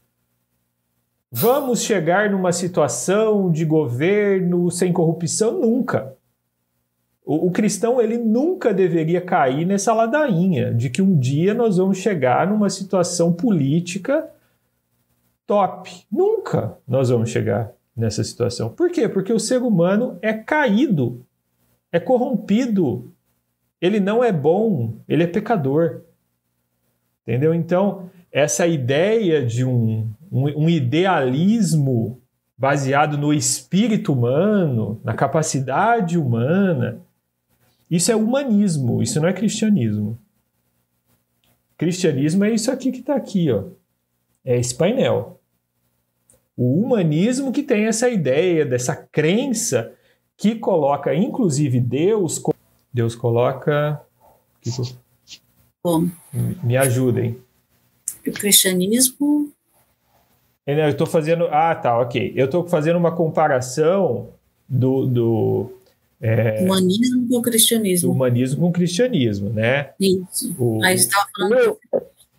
[1.32, 5.60] Vamos chegar numa situação de governo sem corrupção?
[5.60, 6.16] Nunca.
[7.24, 12.00] O, o, cristão ele nunca deveria cair nessa ladainha de que um dia nós vamos
[12.00, 14.28] chegar numa situação política
[15.46, 15.92] top.
[16.12, 18.70] Nunca nós vamos chegar nessa situação.
[18.70, 19.08] Por quê?
[19.08, 21.24] Porque o ser humano é caído,
[21.92, 23.14] é corrompido.
[23.80, 26.02] Ele não é bom, ele é pecador.
[27.22, 27.54] Entendeu?
[27.54, 32.22] Então, essa ideia de um, um, um idealismo
[32.58, 37.02] baseado no espírito humano, na capacidade humana,
[37.90, 40.20] isso é humanismo, isso não é cristianismo.
[41.78, 43.64] Cristianismo é isso aqui que está aqui, ó.
[44.44, 45.40] É esse painel.
[46.56, 49.94] O humanismo que tem essa ideia, dessa crença
[50.36, 52.44] que coloca, inclusive, Deus.
[52.94, 54.02] Deus coloca.
[55.82, 56.12] Como?
[56.62, 57.38] Me ajudem.
[58.28, 59.52] O cristianismo.
[60.70, 61.48] É, eu estou fazendo.
[61.50, 62.32] Ah, tá, ok.
[62.36, 64.30] Eu estou fazendo uma comparação
[64.68, 65.74] do, do
[66.22, 68.12] é, humanismo com cristianismo.
[68.12, 69.94] Humanismo com cristianismo, né?
[70.00, 70.56] Isso.
[70.60, 70.84] O...
[70.84, 71.78] Aí estava falando.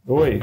[0.06, 0.40] Oi.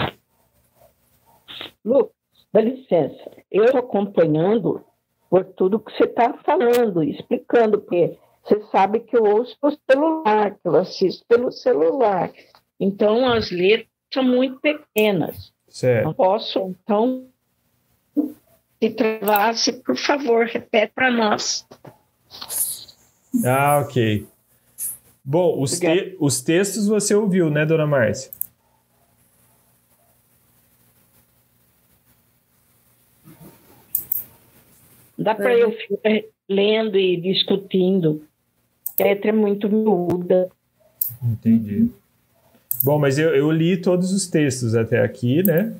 [1.86, 2.12] Lu,
[2.52, 3.32] dá licença.
[3.50, 4.84] Eu estou acompanhando
[5.30, 10.52] por tudo que você está falando, explicando, porque você sabe que eu ouço pelo celular,
[10.52, 12.34] que eu assisto pelo celular.
[12.78, 15.54] Então, as letras são muito pequenas.
[15.70, 16.06] Certo.
[16.06, 17.28] Não posso, então,
[18.82, 21.66] se travasse, por favor, repete para nós.
[23.46, 24.26] Ah, ok.
[25.24, 28.32] Bom, os, te os textos você ouviu, né, dona Márcia?
[35.18, 38.24] Dá para eu ficar lendo e discutindo.
[39.00, 40.50] A letra é muito miúda.
[41.24, 41.90] Entendi.
[42.84, 45.76] Bom, mas eu, eu, li todos os textos até aqui, né?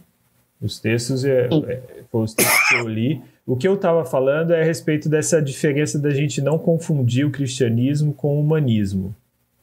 [0.62, 3.22] Os textos, é, é, os textos que eu li.
[3.46, 7.32] O que eu estava falando é a respeito dessa diferença da gente não confundir o
[7.32, 9.16] cristianismo com o humanismo,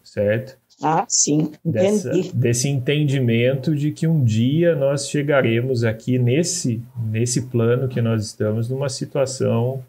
[0.03, 0.57] certo?
[0.83, 1.53] Ah, sim.
[1.65, 8.25] Dessa, desse entendimento de que um dia nós chegaremos aqui nesse, nesse plano que nós
[8.25, 9.85] estamos, numa situação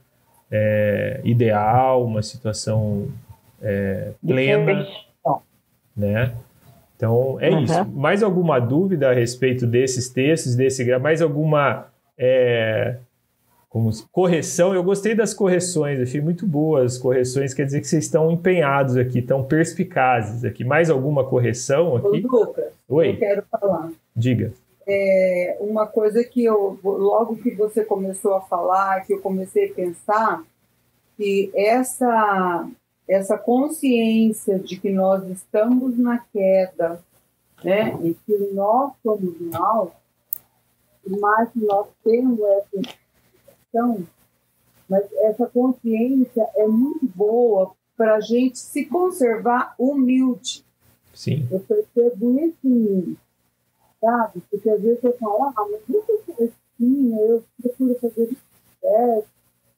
[0.52, 3.08] é, ideal, uma situação
[3.62, 4.88] é, plena,
[5.96, 6.34] né?
[6.96, 7.64] Então, é uhum.
[7.64, 7.86] isso.
[7.92, 12.98] Mais alguma dúvida a respeito desses textos, desse mais alguma é,
[13.76, 18.06] como correção, eu gostei das correções, achei muito boas as correções, quer dizer que vocês
[18.06, 20.64] estão empenhados aqui, estão perspicazes aqui.
[20.64, 22.26] Mais alguma correção aqui?
[22.26, 23.10] Ô, Lucas, Oi.
[23.10, 23.92] eu quero falar.
[24.16, 24.54] Diga.
[24.88, 29.74] É, uma coisa que eu, logo que você começou a falar, que eu comecei a
[29.74, 30.42] pensar,
[31.18, 32.66] que essa,
[33.08, 37.04] essa consciência de que nós estamos na queda,
[37.63, 39.96] né, e que nós somos mal,
[41.08, 42.82] mas nós temos essa
[43.48, 44.04] questão,
[44.89, 50.65] mas essa consciência é muito boa para a gente se conservar humilde.
[51.13, 51.48] Sim.
[51.50, 53.18] Eu percebo isso em mim,
[54.02, 54.41] sabe?
[54.50, 58.44] Porque às vezes eu falo, ah, mas eu sou assim, eu procuro fazer isso
[58.82, 59.28] certo.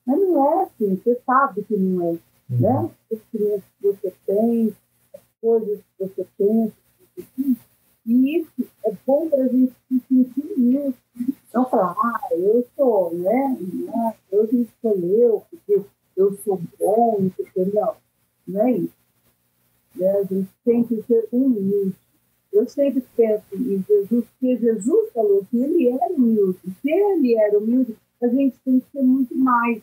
[0.05, 2.17] Mas não é assim, você sabe que não é.
[2.49, 2.59] Uhum.
[2.59, 2.89] Né?
[3.11, 4.75] Os clientes que você tem,
[5.13, 6.73] as coisas que você pensa,
[8.05, 10.95] e isso é bom para a gente se sentir humilde
[11.53, 13.57] não falar, ah, eu sou, né?
[14.29, 15.81] Deus me escolheu porque
[16.15, 17.95] eu sou bom, não sei o que, não.
[18.47, 18.93] Não é isso.
[19.95, 20.11] Né?
[20.11, 21.95] A gente tem que ser humilde.
[22.53, 26.59] eu sempre penso em Jesus, porque Jesus falou que ele era humilde.
[26.81, 29.81] Se ele era humilde, a gente tem que ser muito mais,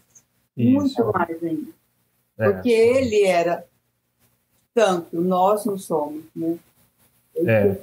[0.56, 0.70] Isso.
[0.70, 1.72] muito mais ainda.
[2.38, 2.50] É.
[2.50, 3.64] Porque ele era
[4.74, 6.58] tanto, nós não somos, né?
[7.46, 7.76] é.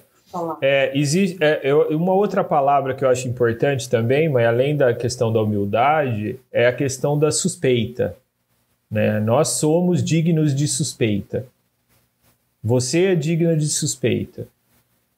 [0.61, 4.93] É, existe, é, eu, uma outra palavra que eu acho importante também, mas além da
[4.93, 8.15] questão da humildade, é a questão da suspeita.
[8.89, 9.19] Né?
[9.19, 11.45] Nós somos dignos de suspeita.
[12.63, 14.47] Você é digno de suspeita.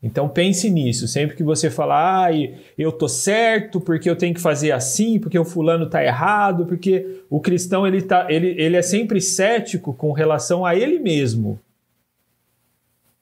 [0.03, 2.31] Então pense nisso, sempre que você falar, ah,
[2.77, 7.21] eu tô certo porque eu tenho que fazer assim, porque o fulano tá errado, porque
[7.29, 11.57] o cristão ele, tá, ele, ele é sempre cético com relação a ele mesmo.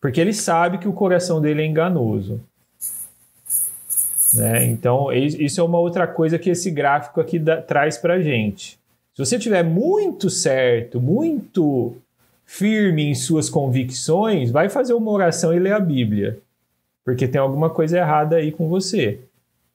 [0.02, 2.42] Porque ele sabe que o coração dele é enganoso.
[4.34, 4.66] Né?
[4.66, 8.80] Então, isso é uma outra coisa que esse gráfico aqui da, traz para gente.
[9.14, 11.96] Se você tiver muito certo, muito
[12.44, 16.40] firme em suas convicções, vai fazer uma oração e ler a Bíblia,
[17.04, 19.20] porque tem alguma coisa errada aí com você.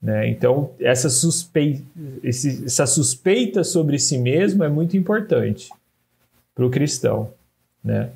[0.00, 0.28] Né?
[0.28, 1.82] Então, essa, suspeita,
[2.22, 5.70] esse, essa suspeita sobre si mesmo é muito importante
[6.54, 7.32] para o cristão.
[7.82, 8.10] Né?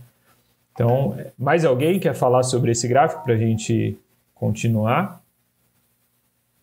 [0.72, 3.98] Então, mais alguém quer falar sobre esse gráfico para a gente
[4.34, 5.22] continuar?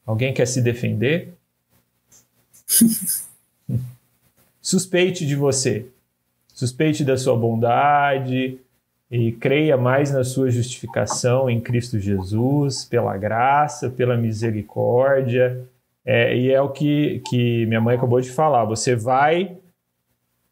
[0.06, 1.34] Alguém quer se defender?
[4.62, 5.86] Suspeite de você.
[6.54, 8.60] Suspeite da sua bondade
[9.10, 15.66] e creia mais na sua justificação em Cristo Jesus, pela graça, pela misericórdia.
[16.06, 18.66] É, e é o que, que minha mãe acabou de falar.
[18.66, 19.58] Você vai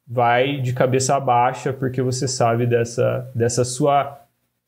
[0.07, 4.19] vai de cabeça baixa porque você sabe dessa, dessa sua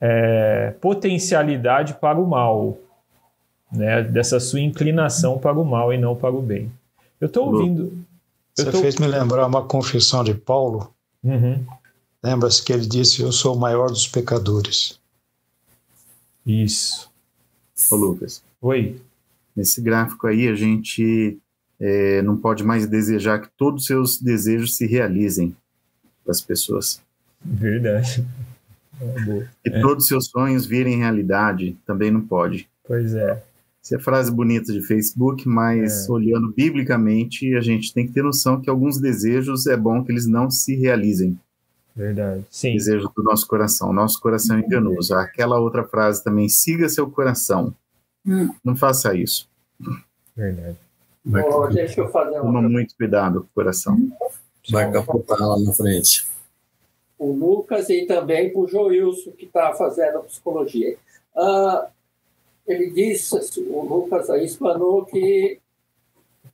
[0.02, 2.78] é, potencialidade para o mal,
[3.72, 4.02] né?
[4.02, 6.72] dessa sua inclinação para o mal e não para o bem.
[7.22, 8.06] Eu estou ouvindo.
[8.56, 8.80] Você tô...
[8.80, 10.92] fez me lembrar uma confissão de Paulo.
[11.24, 11.64] Uhum.
[12.24, 15.00] Lembra-se que ele disse: Eu sou o maior dos pecadores.
[16.46, 17.12] Isso.
[17.92, 18.44] Ô, Lucas.
[18.62, 19.00] Oi.
[19.56, 21.38] Nesse gráfico aí, a gente
[21.80, 25.56] é, não pode mais desejar que todos os seus desejos se realizem
[26.26, 27.02] das pessoas.
[27.44, 28.26] Verdade.
[29.00, 32.68] É, que todos os seus sonhos virem realidade, também não pode.
[32.84, 33.44] Pois é.
[33.80, 36.12] Isso é frase bonita de Facebook, mas é.
[36.12, 40.26] olhando biblicamente, a gente tem que ter noção que alguns desejos é bom que eles
[40.26, 41.40] não se realizem.
[41.98, 42.46] Verdade.
[42.52, 42.74] Sim.
[42.74, 43.92] Desejo do nosso coração.
[43.92, 45.16] Nosso coração é enganoso.
[45.16, 47.74] Aquela outra frase também, siga seu coração.
[48.24, 48.54] Hum.
[48.64, 49.50] Não faça isso.
[50.36, 50.78] Verdade.
[51.26, 52.44] Oh, deixa eu fazer uma.
[52.44, 53.98] Toma muito cuidado com o coração.
[54.70, 56.28] Vai capotar lá na frente.
[57.18, 60.96] O Lucas e também o Joilson, que está fazendo psicologia.
[61.36, 61.88] Uh,
[62.68, 65.60] ele disse, o Lucas aí explanou que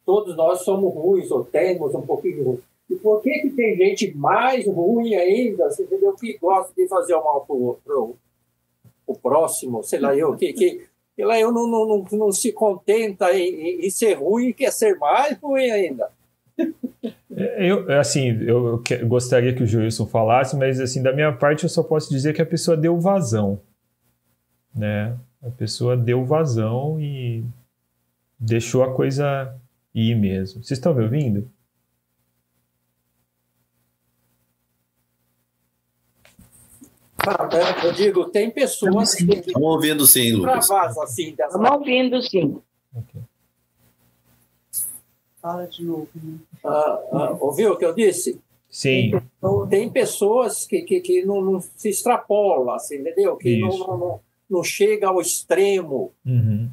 [0.05, 2.61] todos nós somos ruins, ou temos um pouquinho ruim.
[2.89, 6.13] E por que, que tem gente mais ruim ainda, você entendeu?
[6.13, 10.81] Que gosta de fazer o mal para o próximo, sei lá eu, que, que
[11.17, 14.97] ela eu não, não, não, não se contenta em, em, ser ruim e quer ser
[14.97, 16.09] mais ruim ainda.
[17.57, 21.83] Eu, assim, eu gostaria que o Joilson falasse, mas assim, da minha parte eu só
[21.83, 23.59] posso dizer que a pessoa deu vazão,
[24.75, 25.17] né?
[25.41, 27.43] A pessoa deu vazão e
[28.39, 29.55] deixou a coisa
[29.93, 30.63] ir mesmo.
[30.63, 31.49] Vocês estão me ouvindo?
[37.83, 39.23] Eu digo, tem pessoas que.
[39.23, 40.69] Estamos ouvindo sim, Lucas.
[40.69, 42.61] Assim, Estamos ouvindo sim.
[42.95, 43.21] Okay.
[45.41, 46.07] Fala de novo.
[46.15, 46.37] Né?
[46.63, 48.39] Ah, ah, ouviu o que eu disse?
[48.69, 49.11] Sim.
[49.69, 53.35] Tem pessoas que, que, que não, não se extrapolam, assim, entendeu?
[53.35, 56.11] Que não, não, não, chega ao extremo.
[56.25, 56.69] Uhum.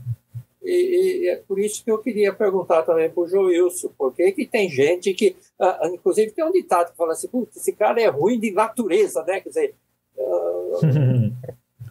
[0.62, 4.30] E, e, é por isso que eu queria perguntar também para o Joilson, por que,
[4.32, 8.06] que tem gente que, ah, inclusive tem um ditado que fala assim, esse cara é
[8.06, 9.40] ruim de natureza, né?
[9.40, 9.74] Quer dizer,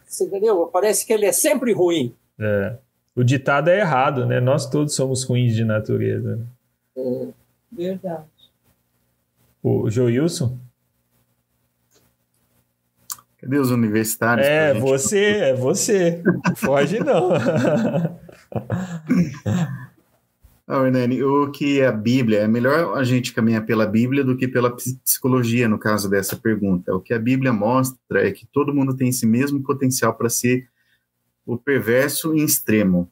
[0.06, 0.66] você entendeu?
[0.66, 2.14] Parece que ele é sempre ruim.
[2.38, 2.76] É.
[3.14, 4.40] O ditado é errado, né?
[4.40, 6.40] Nós todos somos ruins de natureza.
[6.96, 7.28] É,
[7.70, 8.24] verdade.
[9.62, 10.56] O Joilson?
[13.38, 14.46] Cadê os universitários?
[14.46, 16.22] É, você, é você.
[16.56, 17.30] Foge não.
[20.72, 22.42] Ah, Hernani, o que é a Bíblia?
[22.42, 26.94] É melhor a gente caminhar pela Bíblia do que pela psicologia, no caso dessa pergunta.
[26.94, 30.68] O que a Bíblia mostra é que todo mundo tem esse mesmo potencial para ser
[31.44, 33.10] o perverso em extremo.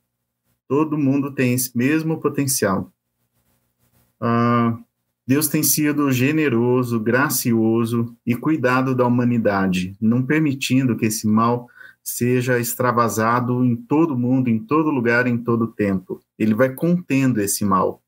[0.69, 2.93] Todo mundo tem esse mesmo potencial.
[4.21, 4.79] Ah,
[5.27, 11.69] Deus tem sido generoso, gracioso e cuidado da humanidade, não permitindo que esse mal
[12.03, 16.21] seja extravasado em todo mundo, em todo lugar, em todo tempo.
[16.39, 18.03] Ele vai contendo esse mal.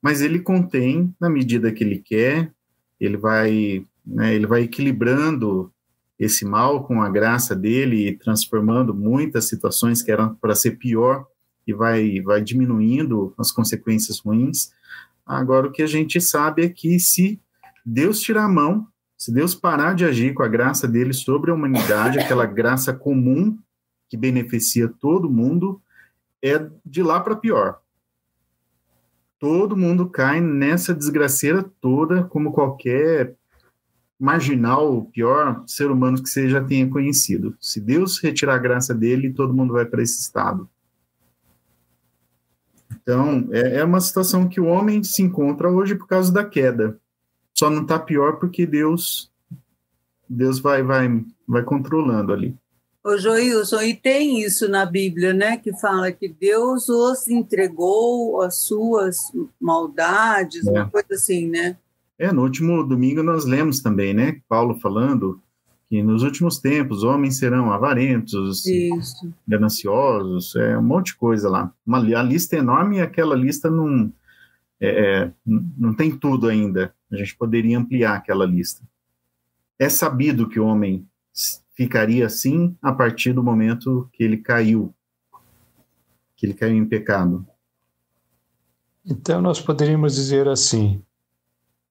[0.00, 2.52] Mas ele contém na medida que ele quer,
[2.98, 5.72] ele vai, né, ele vai equilibrando
[6.18, 11.26] esse mal com a graça dele e transformando muitas situações que eram para ser pior
[11.66, 14.70] e vai, vai diminuindo as consequências ruins.
[15.26, 17.40] Agora, o que a gente sabe é que se
[17.84, 21.54] Deus tirar a mão, se Deus parar de agir com a graça dele sobre a
[21.54, 23.56] humanidade, aquela graça comum
[24.08, 25.80] que beneficia todo mundo,
[26.42, 27.80] é de lá para pior.
[29.38, 33.34] Todo mundo cai nessa desgraceira toda, como qualquer
[34.18, 37.56] marginal, pior ser humano que você já tenha conhecido.
[37.60, 40.68] Se Deus retirar a graça dele, todo mundo vai para esse estado.
[43.02, 46.98] Então, é, é, uma situação que o homem se encontra hoje por causa da queda.
[47.58, 49.30] Só não está pior porque Deus
[50.28, 52.54] Deus vai, vai, vai controlando ali.
[53.04, 58.56] Ô Joilson, e tem isso na Bíblia, né, que fala que Deus os entregou as
[58.66, 59.16] suas
[59.60, 60.70] maldades, é.
[60.72, 61.76] uma coisa assim, né?
[62.18, 65.40] É, no último domingo nós lemos também, né, Paulo falando
[65.88, 69.32] que nos últimos tempos homens serão avarentos, Isso.
[69.46, 71.72] gananciosos, é um monte de coisa lá.
[71.86, 74.12] Uma, a lista é enorme e aquela lista não,
[74.80, 76.92] é, é não tem tudo ainda.
[77.10, 78.82] A gente poderia ampliar aquela lista.
[79.78, 81.06] É sabido que o homem
[81.74, 84.94] ficaria assim a partir do momento que ele caiu,
[86.36, 87.46] que ele caiu em pecado.
[89.04, 91.02] Então nós poderíamos dizer assim: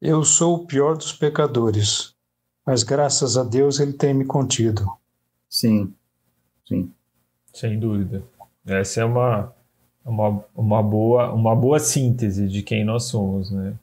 [0.02, 2.14] eu sou o pior dos pecadores,
[2.66, 4.86] mas graças a Deus ele tem me contido.
[5.50, 5.94] Sim,
[6.68, 6.92] sim.
[7.54, 8.24] Sem dúvida.
[8.66, 9.54] Essa é uma,
[10.04, 13.74] uma, uma, boa, uma boa síntese de quem nós somos, né?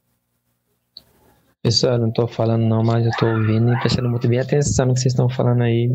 [1.63, 4.95] Pessoal, não estou falando não, mas eu estou ouvindo e prestando muito bem atenção no
[4.95, 5.89] que vocês estão falando aí.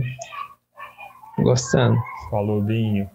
[1.38, 1.98] Gostando.
[2.32, 3.10] Falou, Binho.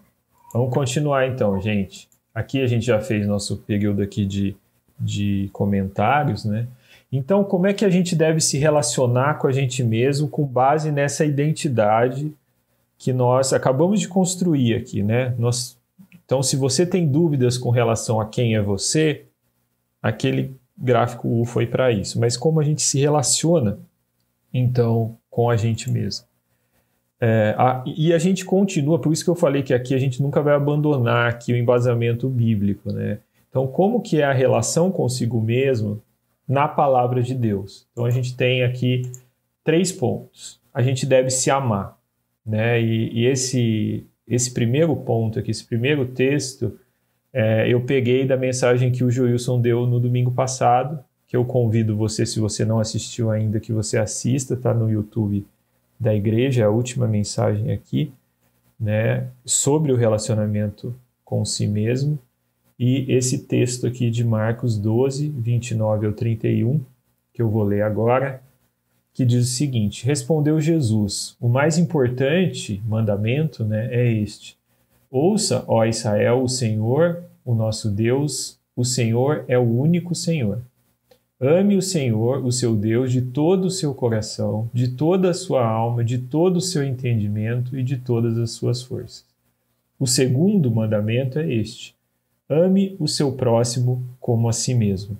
[0.53, 2.07] Vamos continuar então, gente.
[2.31, 4.55] Aqui a gente já fez nosso período aqui de,
[4.99, 6.67] de comentários, né?
[7.11, 10.91] Então, como é que a gente deve se relacionar com a gente mesmo com base
[10.91, 12.31] nessa identidade
[12.99, 15.33] que nós acabamos de construir aqui, né?
[15.39, 15.75] Nós,
[16.23, 19.25] então, se você tem dúvidas com relação a quem é você,
[20.03, 22.19] aquele gráfico U foi para isso.
[22.19, 23.79] Mas como a gente se relaciona,
[24.53, 26.25] então, com a gente mesmo?
[27.19, 30.21] É, a, e a gente continua, por isso que eu falei que aqui a gente
[30.21, 33.19] nunca vai abandonar aqui o embasamento bíblico, né?
[33.49, 36.01] Então, como que é a relação consigo mesmo
[36.47, 37.87] na palavra de Deus.
[37.91, 39.03] Então a gente tem aqui
[39.63, 40.59] três pontos.
[40.73, 41.97] A gente deve se amar,
[42.45, 42.81] né?
[42.81, 46.79] E, e esse esse primeiro ponto aqui, esse primeiro texto,
[47.33, 51.97] é, eu peguei da mensagem que o Joilson deu no domingo passado, que eu convido
[51.97, 55.43] você, se você não assistiu ainda, que você assista, tá no YouTube
[55.99, 58.11] da igreja, a última mensagem aqui,
[58.79, 60.93] né, sobre o relacionamento
[61.25, 62.19] com si mesmo.
[62.77, 66.81] E esse texto aqui de Marcos 12, 29 ao 31,
[67.33, 68.41] que eu vou ler agora,
[69.13, 74.57] que diz o seguinte: Respondeu Jesus: O mais importante mandamento né, é este:
[75.15, 80.63] Ouça, ó Israel, o Senhor, o nosso Deus, o Senhor é o único Senhor.
[81.39, 85.63] Ame o Senhor, o seu Deus, de todo o seu coração, de toda a sua
[85.63, 89.23] alma, de todo o seu entendimento e de todas as suas forças.
[89.99, 91.93] O segundo mandamento é este:
[92.49, 95.15] ame o seu próximo como a si mesmo.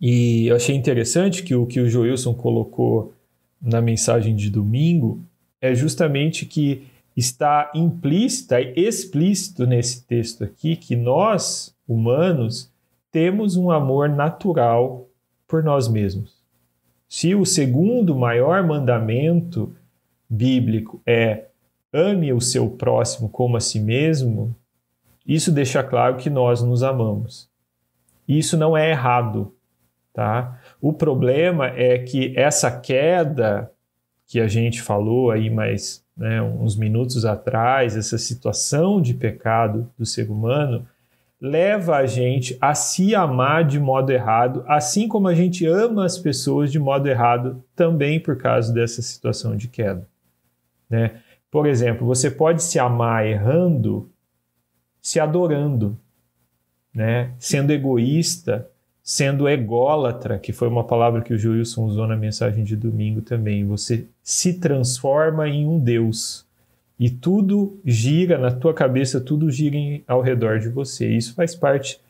[0.00, 3.12] E eu achei interessante que o que o Joilson colocou
[3.60, 5.18] na mensagem de domingo
[5.60, 12.72] é justamente que está implícita e explícito nesse texto aqui que nós, humanos,
[13.10, 15.06] temos um amor natural
[15.46, 16.42] por nós mesmos.
[17.08, 19.74] Se o segundo maior mandamento
[20.28, 21.46] bíblico é
[21.92, 24.54] ame o seu próximo como a si mesmo,
[25.24, 27.48] isso deixa claro que nós nos amamos.
[28.26, 29.54] Isso não é errado,
[30.12, 30.60] tá?
[30.80, 33.70] O problema é que essa queda
[34.26, 40.06] que a gente falou aí mais né, uns minutos atrás, essa situação de pecado do
[40.06, 40.86] ser humano,
[41.40, 46.18] leva a gente a se amar de modo errado, assim como a gente ama as
[46.18, 50.06] pessoas de modo errado também por causa dessa situação de queda.
[50.88, 51.20] Né?
[51.50, 54.10] Por exemplo, você pode se amar errando
[55.04, 56.00] se adorando,
[56.94, 57.34] né?
[57.38, 58.70] sendo egoísta,
[59.04, 63.66] sendo ególatra, que foi uma palavra que o Wilson usou na mensagem de domingo também.
[63.66, 66.46] Você se transforma em um Deus
[66.98, 71.06] e tudo gira na tua cabeça, tudo gira em, ao redor de você.
[71.06, 72.00] Isso faz parte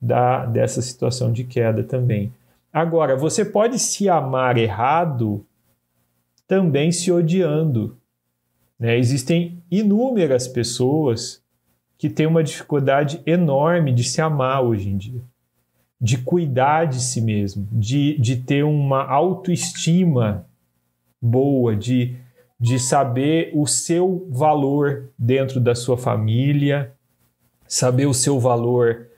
[0.00, 2.32] da, dessa situação de queda também.
[2.72, 5.44] Agora, você pode se amar errado
[6.46, 7.94] também se odiando.
[8.78, 8.96] Né?
[8.96, 11.42] Existem inúmeras pessoas
[11.98, 15.20] que tem uma dificuldade enorme de se amar hoje em dia,
[16.00, 20.46] de cuidar de si mesmo, de, de ter uma autoestima
[21.20, 22.16] boa, de,
[22.58, 26.92] de saber o seu valor dentro da sua família,
[27.66, 29.08] saber o seu valor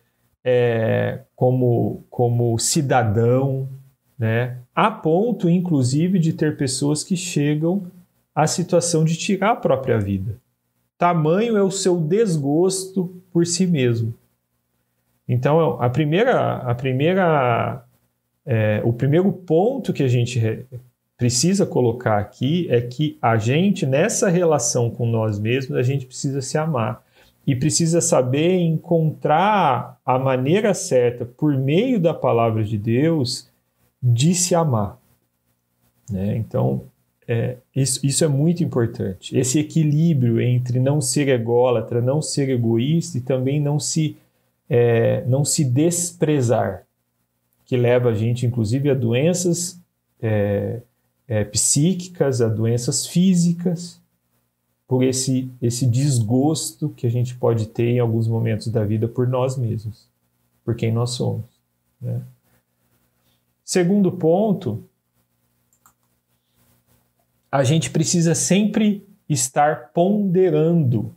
[0.45, 3.69] é, como, como cidadão,
[4.19, 4.59] né?
[4.75, 7.91] a ponto, inclusive, de ter pessoas que chegam
[8.35, 10.41] à situação de tirar a própria vida.
[10.97, 14.15] Tamanho é o seu desgosto por si mesmo.
[15.33, 17.85] Então, a primeira, a primeira,
[18.45, 20.67] é, o primeiro ponto que a gente
[21.17, 26.43] precisa colocar aqui é que a gente, nessa relação com nós mesmos, a gente precisa
[26.43, 27.05] se amar
[27.47, 33.49] e precisa saber encontrar a maneira certa, por meio da palavra de Deus,
[34.03, 34.99] de se amar.
[36.11, 36.39] Né?
[36.39, 36.87] Então,
[37.29, 39.39] é, isso, isso é muito importante.
[39.39, 44.17] Esse equilíbrio entre não ser ególatra, não ser egoísta e também não se
[44.71, 46.87] é, não se desprezar,
[47.67, 49.81] que leva a gente, inclusive, a doenças
[50.23, 50.81] é,
[51.27, 54.01] é, psíquicas, a doenças físicas,
[54.87, 59.27] por esse, esse desgosto que a gente pode ter em alguns momentos da vida por
[59.29, 60.09] nós mesmos,
[60.65, 61.47] por quem nós somos.
[62.01, 62.21] Né?
[63.65, 64.83] Segundo ponto,
[67.51, 71.15] a gente precisa sempre estar ponderando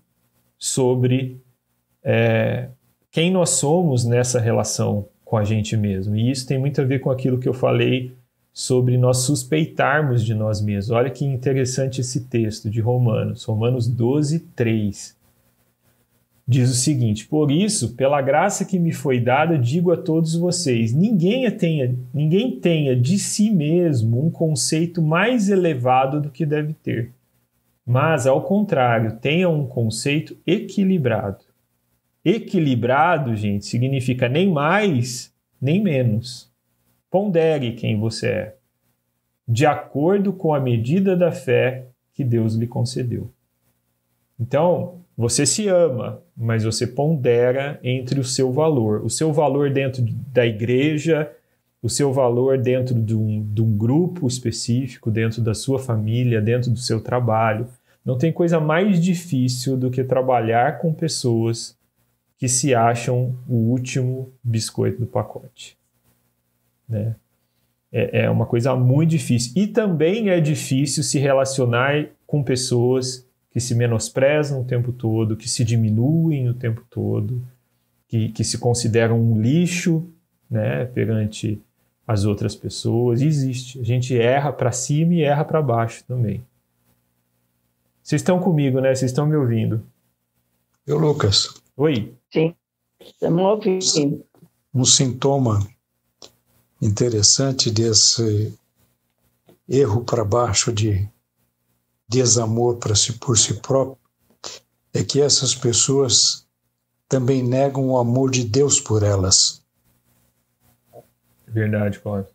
[0.57, 1.41] sobre
[2.03, 2.69] é,
[3.13, 6.15] quem nós somos nessa relação com a gente mesmo.
[6.15, 8.11] E isso tem muito a ver com aquilo que eu falei
[8.51, 10.89] sobre nós suspeitarmos de nós mesmos.
[10.89, 15.15] Olha que interessante esse texto de Romanos, Romanos 12, 3.
[16.47, 20.91] Diz o seguinte: Por isso, pela graça que me foi dada, digo a todos vocês:
[20.91, 27.11] ninguém tenha, ninguém tenha de si mesmo um conceito mais elevado do que deve ter.
[27.85, 31.52] Mas, ao contrário, tenha um conceito equilibrado
[32.25, 36.49] Equilibrado, gente, significa nem mais, nem menos.
[37.11, 38.55] Pondere quem você é,
[39.47, 43.29] de acordo com a medida da fé que Deus lhe concedeu.
[44.39, 49.03] Então, você se ama, mas você pondera entre o seu valor.
[49.03, 51.31] O seu valor dentro da igreja,
[51.81, 56.71] o seu valor dentro de um, de um grupo específico, dentro da sua família, dentro
[56.71, 57.67] do seu trabalho.
[58.03, 61.77] Não tem coisa mais difícil do que trabalhar com pessoas
[62.43, 65.77] que se acham o último biscoito do pacote.
[66.89, 67.15] Né?
[67.89, 69.53] É, é uma coisa muito difícil.
[69.55, 75.47] E também é difícil se relacionar com pessoas que se menosprezam o tempo todo, que
[75.47, 77.41] se diminuem o tempo todo,
[78.09, 80.05] que, que se consideram um lixo
[80.49, 81.61] né, perante
[82.05, 83.21] as outras pessoas.
[83.21, 83.79] Existe.
[83.79, 86.43] A gente erra para cima e erra para baixo também.
[88.01, 88.93] Vocês estão comigo, né?
[88.93, 89.81] Vocês estão me ouvindo?
[90.85, 91.62] Eu, Lucas.
[91.75, 92.15] Oi.
[92.31, 92.55] Sim,
[92.99, 94.23] estamos ouvindo.
[94.73, 95.67] Um sintoma
[96.79, 98.53] interessante desse
[99.67, 101.09] erro para baixo de
[102.07, 103.97] desamor para si, por si próprio
[104.93, 106.45] é que essas pessoas
[107.09, 109.63] também negam o amor de Deus por elas.
[111.47, 112.31] Verdade, Cláudio.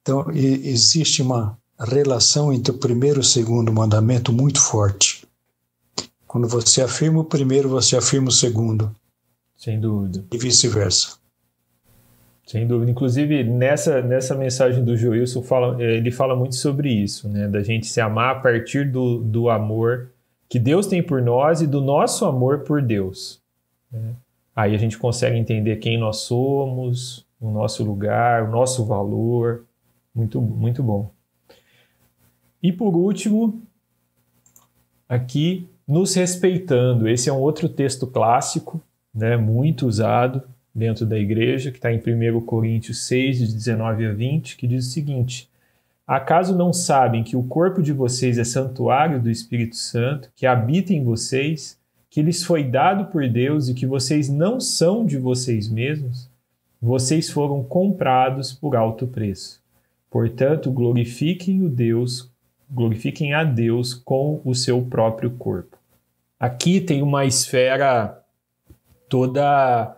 [0.00, 5.26] Então, existe uma relação entre o primeiro e o segundo mandamento muito forte.
[6.32, 8.90] Quando você afirma o primeiro, você afirma o segundo.
[9.54, 10.24] Sem dúvida.
[10.32, 11.18] E vice-versa.
[12.46, 12.90] Sem dúvida.
[12.90, 17.46] Inclusive, nessa, nessa mensagem do Joilson, fala, eh, ele fala muito sobre isso, né?
[17.48, 20.08] Da gente se amar a partir do, do amor
[20.48, 23.38] que Deus tem por nós e do nosso amor por Deus.
[23.92, 24.14] Né?
[24.56, 29.66] Aí a gente consegue entender quem nós somos, o nosso lugar, o nosso valor.
[30.14, 31.10] Muito, muito bom.
[32.62, 33.60] E por último,
[35.06, 37.08] aqui nos respeitando.
[37.08, 38.80] Esse é um outro texto clássico,
[39.14, 40.42] né, muito usado
[40.74, 44.86] dentro da igreja, que está em 1 Coríntios 6, de 19 a 20, que diz
[44.86, 45.48] o seguinte:
[46.06, 50.92] Acaso não sabem que o corpo de vocês é santuário do Espírito Santo, que habita
[50.92, 51.78] em vocês,
[52.10, 56.28] que lhes foi dado por Deus e que vocês não são de vocês mesmos?
[56.80, 59.60] Vocês foram comprados por alto preço.
[60.10, 62.31] Portanto, glorifiquem o Deus
[62.72, 65.76] glorifiquem a Deus com o seu próprio corpo.
[66.40, 68.18] Aqui tem uma esfera
[69.08, 69.96] toda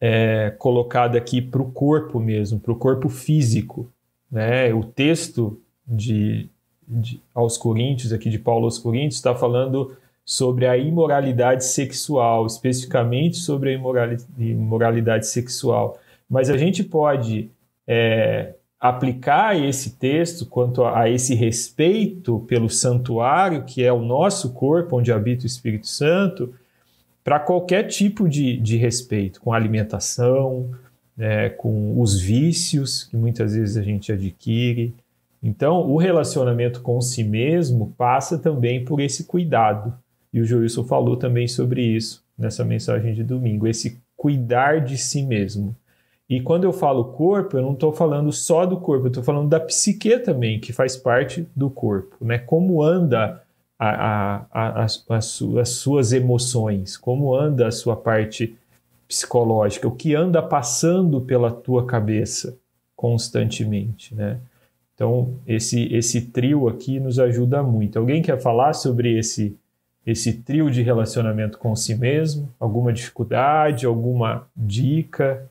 [0.00, 3.90] é, colocada aqui para o corpo mesmo, para o corpo físico.
[4.30, 4.72] Né?
[4.72, 6.48] O texto de,
[6.86, 13.38] de, aos Coríntios, aqui de Paulo aos Coríntios, está falando sobre a imoralidade sexual, especificamente
[13.38, 13.72] sobre a
[14.38, 15.98] imoralidade, sexual.
[16.28, 17.50] Mas a gente pode
[17.86, 24.96] é, aplicar esse texto quanto a, esse respeito pelo santuário, que é o nosso corpo,
[24.96, 26.54] onde habita o Espírito Santo,
[27.22, 30.70] para qualquer tipo de, de respeito, com alimentação,
[31.14, 34.94] né, com os vícios que muitas vezes a gente adquire,
[35.42, 39.92] Então, o relacionamento com si mesmo passa também por esse cuidado.
[40.32, 45.22] E o Joilson falou também sobre isso nessa mensagem de domingo, esse cuidar de si
[45.22, 45.74] mesmo.
[46.30, 49.48] E quando eu falo corpo, eu não estou falando só do corpo, eu estou falando
[49.48, 52.16] da psique também, que faz parte do corpo.
[52.20, 52.38] Né?
[52.38, 53.42] Como anda
[53.76, 53.88] a,
[54.52, 58.56] a, a, as suas emoções, como anda a sua parte
[59.08, 62.56] psicológica, o que anda passando pela tua cabeça
[62.94, 64.14] constantemente.
[64.14, 64.38] Né?
[64.94, 67.98] Então, esse, esse trio aqui nos ajuda muito.
[67.98, 69.56] Alguém quer falar sobre esse,
[70.06, 72.48] esse trio de relacionamento com si mesmo?
[72.60, 75.50] Alguma dificuldade, alguma dica?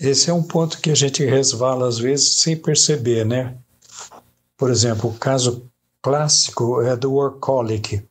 [0.00, 3.54] Esse é um ponto que a gente resvala às vezes sem perceber, né?
[4.56, 5.70] Por exemplo, o caso
[6.00, 8.02] clássico é do workaholic.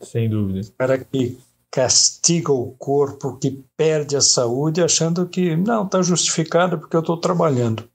[0.00, 0.60] Sem dúvida.
[0.60, 1.36] O cara que
[1.68, 7.16] castiga o corpo, que perde a saúde, achando que não, está justificado porque eu estou
[7.16, 7.88] trabalhando.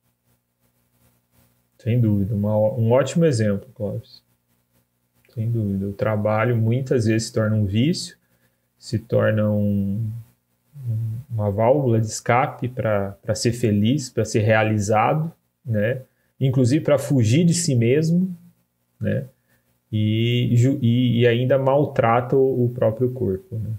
[1.80, 4.22] Sem dúvida, uma, um ótimo exemplo, Clóvis.
[5.34, 5.88] Sem dúvida.
[5.88, 8.18] O trabalho muitas vezes se torna um vício,
[8.78, 10.12] se torna um,
[11.30, 15.32] uma válvula de escape para ser feliz, para ser realizado,
[15.66, 16.02] né?
[16.40, 18.36] inclusive para fugir de si mesmo,
[19.00, 19.26] né?
[19.92, 23.56] E, e, e ainda maltrata o, o próprio corpo.
[23.56, 23.72] Né?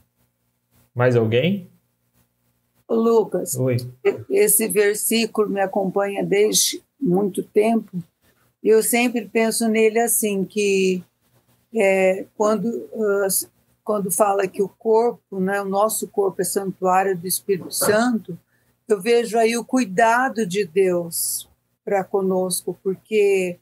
[0.95, 1.69] Mais alguém?
[2.89, 3.77] Lucas, Oi.
[4.31, 8.03] esse versículo me acompanha desde muito tempo.
[8.65, 11.03] Eu sempre penso nele assim que
[11.75, 13.29] é, quando uh,
[13.89, 18.39] quando fala que o corpo, né, o nosso corpo é santuário do Espírito Santo,
[18.87, 21.49] eu vejo aí o cuidado de Deus
[21.83, 23.59] para conosco, porque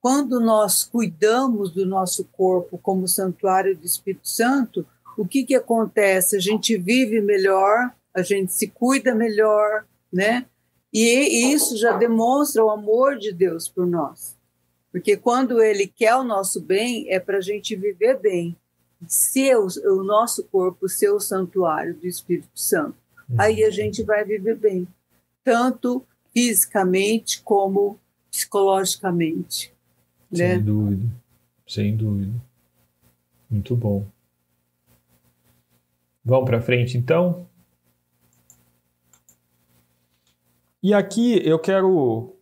[0.00, 4.84] quando nós cuidamos do nosso corpo como santuário do Espírito Santo,
[5.16, 6.36] o que, que acontece?
[6.36, 10.44] A gente vive melhor, a gente se cuida melhor, né?
[10.92, 14.36] E isso já demonstra o amor de Deus por nós.
[14.90, 18.56] Porque quando Ele quer o nosso bem, é para a gente viver bem
[19.06, 22.96] ser o, o nosso corpo ser o santuário do Espírito Santo.
[23.28, 23.36] Uhum.
[23.40, 24.86] Aí a gente vai viver bem,
[25.44, 27.98] tanto fisicamente como
[28.30, 29.72] psicologicamente.
[30.32, 30.58] Sem né?
[30.58, 31.08] dúvida,
[31.66, 32.32] sem dúvida.
[33.50, 34.06] Muito bom.
[36.24, 37.46] Vamos para frente então?
[40.82, 42.36] E aqui eu quero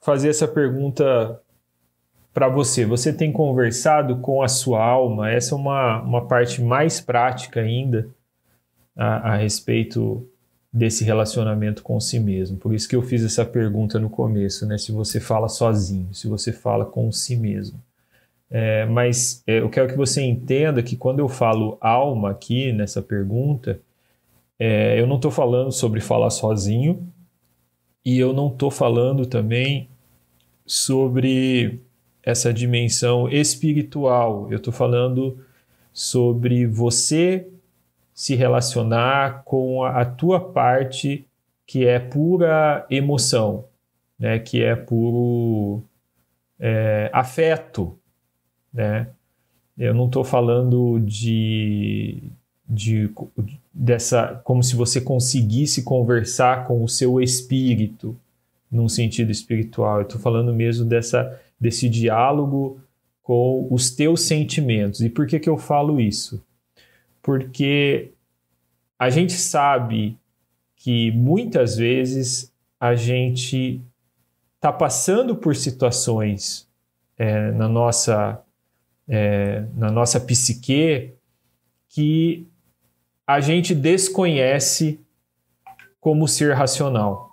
[0.00, 1.40] fazer essa pergunta
[2.36, 2.84] para você?
[2.84, 5.30] Você tem conversado com a sua alma?
[5.30, 8.10] Essa é uma, uma parte mais prática ainda
[8.94, 10.28] a, a respeito
[10.70, 12.58] desse relacionamento com si mesmo.
[12.58, 14.76] Por isso que eu fiz essa pergunta no começo, né?
[14.76, 17.80] Se você fala sozinho, se você fala com si mesmo.
[18.50, 23.00] É, mas é, eu quero que você entenda que quando eu falo alma aqui nessa
[23.00, 23.80] pergunta,
[24.58, 27.02] é, eu não estou falando sobre falar sozinho
[28.04, 29.88] e eu não estou falando também
[30.66, 31.80] sobre
[32.26, 34.48] essa dimensão espiritual.
[34.50, 35.38] Eu estou falando
[35.92, 37.46] sobre você
[38.12, 41.24] se relacionar com a, a, tua parte
[41.64, 43.66] que é pura emoção,
[44.18, 44.40] né?
[44.40, 45.82] que é puro
[46.58, 47.96] é, afeto.
[48.74, 49.06] Né?
[49.78, 52.22] Eu não estou falando de,
[52.68, 53.08] de,
[53.72, 58.16] dessa como se você conseguisse conversar com o seu espírito
[58.70, 59.98] num sentido espiritual.
[59.98, 62.80] Eu estou falando mesmo dessa desse diálogo
[63.22, 65.00] com os teus sentimentos.
[65.00, 66.44] E por que, que eu falo isso?
[67.22, 68.12] Porque
[68.98, 70.16] a gente sabe
[70.76, 73.82] que muitas vezes a gente
[74.54, 76.68] está passando por situações
[77.18, 78.40] é, na, nossa,
[79.08, 81.12] é, na nossa psique
[81.88, 82.46] que
[83.26, 85.00] a gente desconhece
[86.00, 87.30] como ser racional.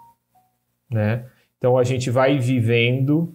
[0.90, 1.26] Né?
[1.58, 3.34] Então a gente vai vivendo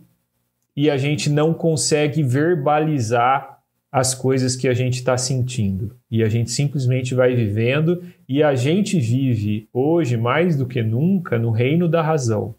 [0.78, 3.58] e a gente não consegue verbalizar
[3.90, 5.96] as coisas que a gente está sentindo.
[6.08, 11.36] E a gente simplesmente vai vivendo e a gente vive hoje mais do que nunca
[11.36, 12.54] no reino da razão,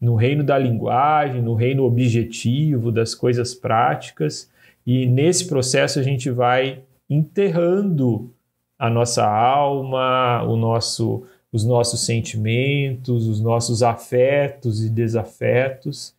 [0.00, 4.50] no reino da linguagem, no reino objetivo, das coisas práticas.
[4.84, 8.34] E nesse processo a gente vai enterrando
[8.76, 16.18] a nossa alma, o nosso, os nossos sentimentos, os nossos afetos e desafetos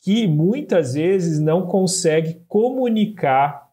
[0.00, 3.70] que muitas vezes não consegue comunicar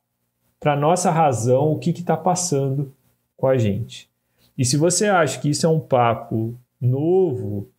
[0.60, 2.94] para nossa razão o que está passando
[3.36, 4.10] com a gente.
[4.58, 7.70] E se você acha que isso é um papo novo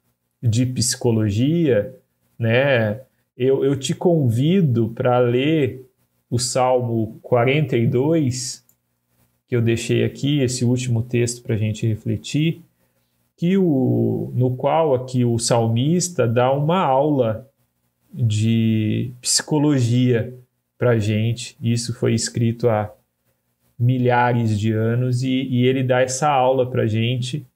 [0.42, 1.94] de psicologia,
[2.38, 3.00] né,
[3.36, 5.84] eu, eu te convido para ler
[6.30, 8.64] o Salmo 42,
[9.46, 12.62] que eu deixei aqui, esse último texto para a gente refletir,
[13.36, 17.47] que o, no qual aqui o salmista dá uma aula
[18.12, 20.34] de psicologia
[20.76, 21.56] para gente.
[21.60, 22.92] Isso foi escrito há
[23.78, 27.46] milhares de anos e, e ele dá essa aula para gente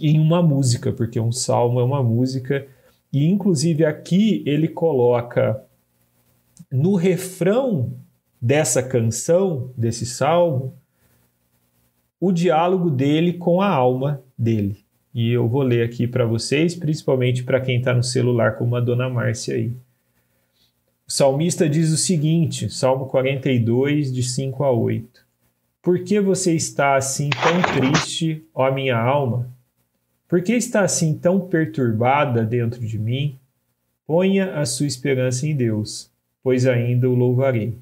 [0.00, 2.66] em uma música, porque um salmo é uma música
[3.12, 5.62] e inclusive aqui ele coloca
[6.70, 7.92] no refrão
[8.40, 10.74] dessa canção, desse salmo,
[12.20, 14.78] o diálogo dele com a alma dele.
[15.14, 18.80] E eu vou ler aqui para vocês, principalmente para quem está no celular, como a
[18.80, 19.72] dona Márcia aí.
[21.08, 25.26] O salmista diz o seguinte, Salmo 42, de 5 a 8.
[25.80, 29.48] Por que você está assim tão triste, ó minha alma?
[30.28, 33.38] Por que está assim tão perturbada dentro de mim?
[34.06, 36.10] Ponha a sua esperança em Deus,
[36.42, 37.74] pois ainda o louvarei.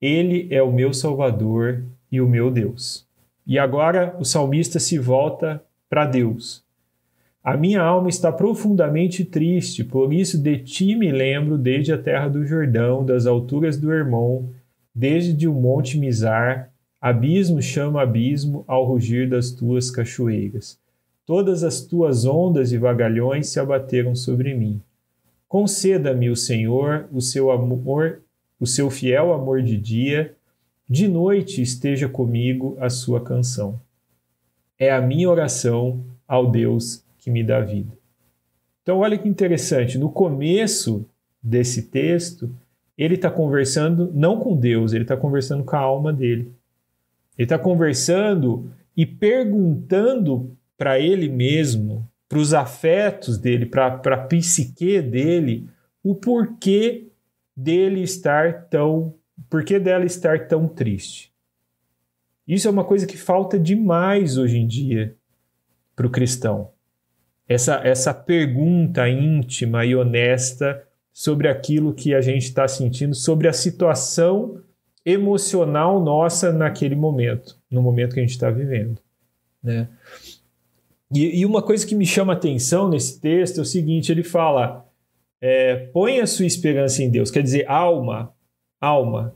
[0.00, 3.06] Ele é o meu Salvador e o meu Deus.
[3.46, 6.64] E agora o salmista se volta para Deus.
[7.44, 12.28] A minha alma está profundamente triste, por isso de ti me lembro desde a terra
[12.28, 14.44] do Jordão, das alturas do Hermon,
[14.94, 16.70] desde o monte Mizar,
[17.00, 20.78] abismo chama abismo ao rugir das tuas cachoeiras.
[21.26, 24.80] Todas as tuas ondas e vagalhões se abateram sobre mim.
[25.48, 28.20] Conceda-me o Senhor o seu amor,
[28.60, 30.36] o seu fiel amor de dia,
[30.88, 33.80] de noite esteja comigo a sua canção.
[34.78, 37.96] É a minha oração ao Deus que me dá vida.
[38.82, 41.08] Então, olha que interessante, no começo
[41.40, 42.52] desse texto,
[42.98, 46.52] ele está conversando não com Deus, ele está conversando com a alma dele.
[47.38, 55.00] Ele está conversando e perguntando para ele mesmo, para os afetos dele, para a psique
[55.00, 55.68] dele,
[56.02, 57.06] o porquê
[57.56, 59.14] dele estar tão,
[59.48, 61.32] porquê dela estar tão triste.
[62.48, 65.14] Isso é uma coisa que falta demais hoje em dia
[65.94, 66.72] para o cristão
[67.52, 70.82] essa, essa pergunta íntima e honesta
[71.12, 74.60] sobre aquilo que a gente está sentindo, sobre a situação
[75.04, 79.00] emocional nossa naquele momento, no momento que a gente está vivendo.
[79.62, 79.88] Né?
[81.12, 84.88] E, e, uma coisa que me chama atenção nesse texto é o seguinte: ele fala,
[85.40, 88.32] é, põe a sua esperança em Deus, quer dizer, alma,
[88.80, 89.34] alma,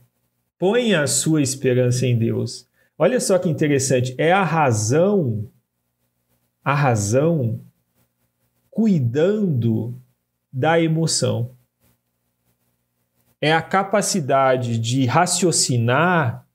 [0.59, 2.67] põe a sua esperança em Deus.
[2.99, 5.47] Olha só que interessante, é a razão,
[6.65, 7.61] a razão
[8.77, 9.95] cuidando
[10.53, 11.53] da emoção.
[13.41, 16.47] É a capacidade de raciocinar,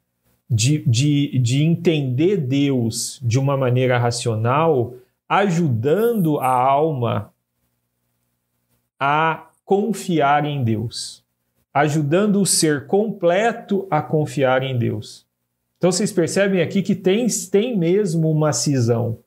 [0.48, 4.94] de, de, de entender Deus de uma maneira racional,
[5.28, 7.34] ajudando a alma
[9.00, 11.24] a confiar em Deus,
[11.74, 15.26] ajudando o ser completo a confiar em Deus.
[15.80, 19.18] Então vocês percebem aqui que tem, tem mesmo uma cisão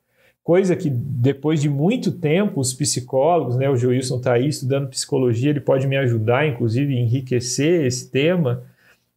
[0.45, 5.49] coisa que depois de muito tempo os psicólogos, né, o Joilson está aí estudando psicologia,
[5.49, 8.63] ele pode me ajudar, inclusive, a enriquecer esse tema.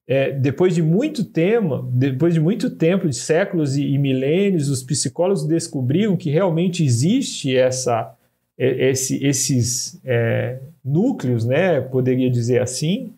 [0.08, 4.82] É, depois de muito tempo, depois de muito tempo, de séculos e, e milênios, os
[4.82, 8.16] psicólogos descobriram que realmente existe essa,
[8.58, 13.12] esse, esses é, núcleos, né, poderia dizer assim,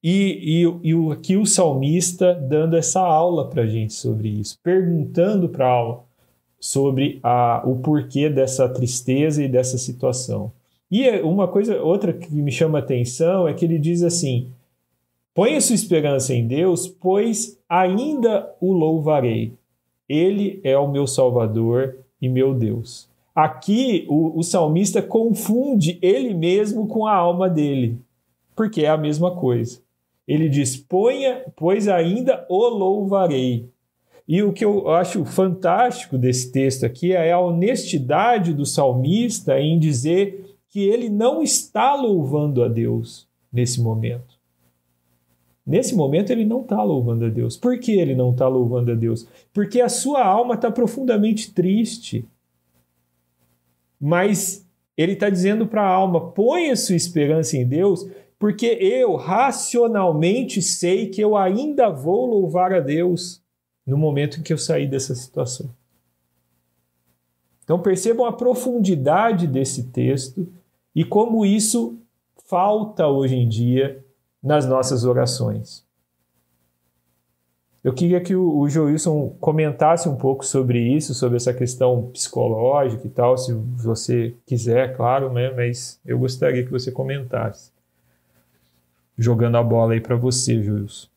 [0.00, 5.48] e, e, e aqui o salmista dando essa aula para a gente sobre isso, perguntando
[5.48, 6.11] para a aula
[6.62, 10.52] sobre a, o porquê dessa tristeza e dessa situação.
[10.88, 14.46] E uma coisa, outra que me chama atenção é que ele diz assim:
[15.34, 19.54] Põe sua esperança em Deus, pois ainda o louvarei.
[20.08, 23.08] Ele é o meu Salvador e meu Deus.
[23.34, 27.98] Aqui o, o salmista confunde ele mesmo com a alma dele,
[28.54, 29.80] porque é a mesma coisa.
[30.28, 33.68] Ele diz: Ponha, pois ainda o louvarei.
[34.32, 39.78] E o que eu acho fantástico desse texto aqui é a honestidade do salmista em
[39.78, 44.40] dizer que ele não está louvando a Deus nesse momento.
[45.66, 47.58] Nesse momento ele não está louvando a Deus.
[47.58, 49.28] Por que ele não está louvando a Deus?
[49.52, 52.24] Porque a sua alma está profundamente triste.
[54.00, 54.66] Mas
[54.96, 58.08] ele está dizendo para a alma: ponha sua esperança em Deus,
[58.38, 63.41] porque eu racionalmente sei que eu ainda vou louvar a Deus
[63.86, 65.70] no momento em que eu saí dessa situação.
[67.64, 70.46] Então percebam a profundidade desse texto
[70.94, 71.98] e como isso
[72.46, 74.04] falta hoje em dia
[74.42, 75.84] nas nossas orações.
[77.82, 83.06] Eu queria que o, o Joilson comentasse um pouco sobre isso, sobre essa questão psicológica
[83.06, 85.50] e tal, se você quiser, claro, né?
[85.50, 87.72] mas eu gostaria que você comentasse.
[89.18, 91.11] Jogando a bola aí para você, Joilson.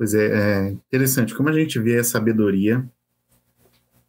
[0.00, 2.82] Pois é, é interessante como a gente vê a sabedoria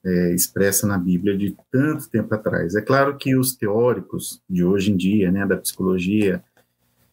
[0.05, 2.75] é, expressa na Bíblia de tanto tempo atrás.
[2.75, 6.41] É claro que os teóricos de hoje em dia, né, da psicologia,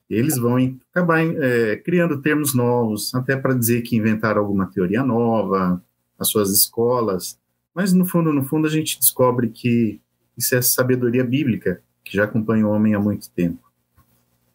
[0.08, 5.82] eles vão acabar é, criando termos novos, até para dizer que inventaram alguma teoria nova,
[6.16, 7.36] as suas escolas,
[7.74, 10.00] mas no fundo, no fundo, a gente descobre que
[10.36, 13.72] isso é sabedoria bíblica, que já acompanha o homem há muito tempo.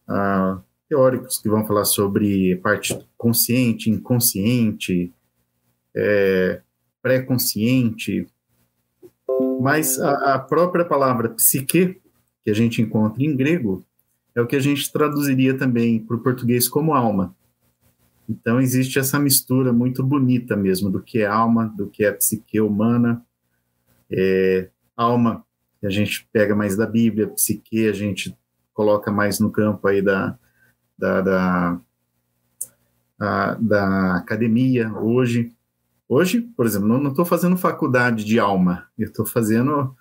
[0.08, 0.62] Ah,
[0.94, 5.12] teóricos que vão falar sobre parte consciente, inconsciente,
[5.96, 6.62] é,
[7.02, 8.28] pré-consciente,
[9.60, 12.00] mas a, a, própria palavra psique,
[12.44, 13.84] que a gente encontra em grego,
[14.36, 17.36] é o que a gente traduziria também para o português como alma.
[18.30, 22.62] Então existe essa mistura muito bonita mesmo do que é alma, do que é psique
[22.62, 23.26] humana.
[24.12, 25.44] É, alma
[25.84, 28.38] a gente pega mais da Bíblia, psique a gente
[28.74, 30.38] coloca mais no campo aí da,
[30.98, 31.82] da, da,
[33.20, 35.52] a, da academia hoje.
[36.08, 39.96] Hoje, por exemplo, não estou fazendo faculdade de alma, eu estou fazendo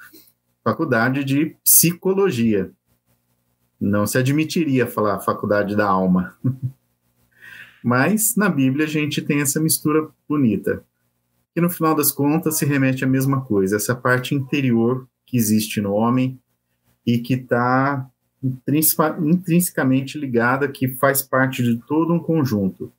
[0.63, 2.71] faculdade de psicologia.
[3.81, 6.37] Não se admitiria falar faculdade da alma.
[7.83, 10.85] Mas na Bíblia a gente tem essa mistura bonita,
[11.53, 15.81] que no final das contas se remete à mesma coisa, essa parte interior que existe
[15.81, 16.39] no homem
[17.05, 18.09] e que está
[18.43, 22.93] intrinsecamente ligada, que faz parte de todo um conjunto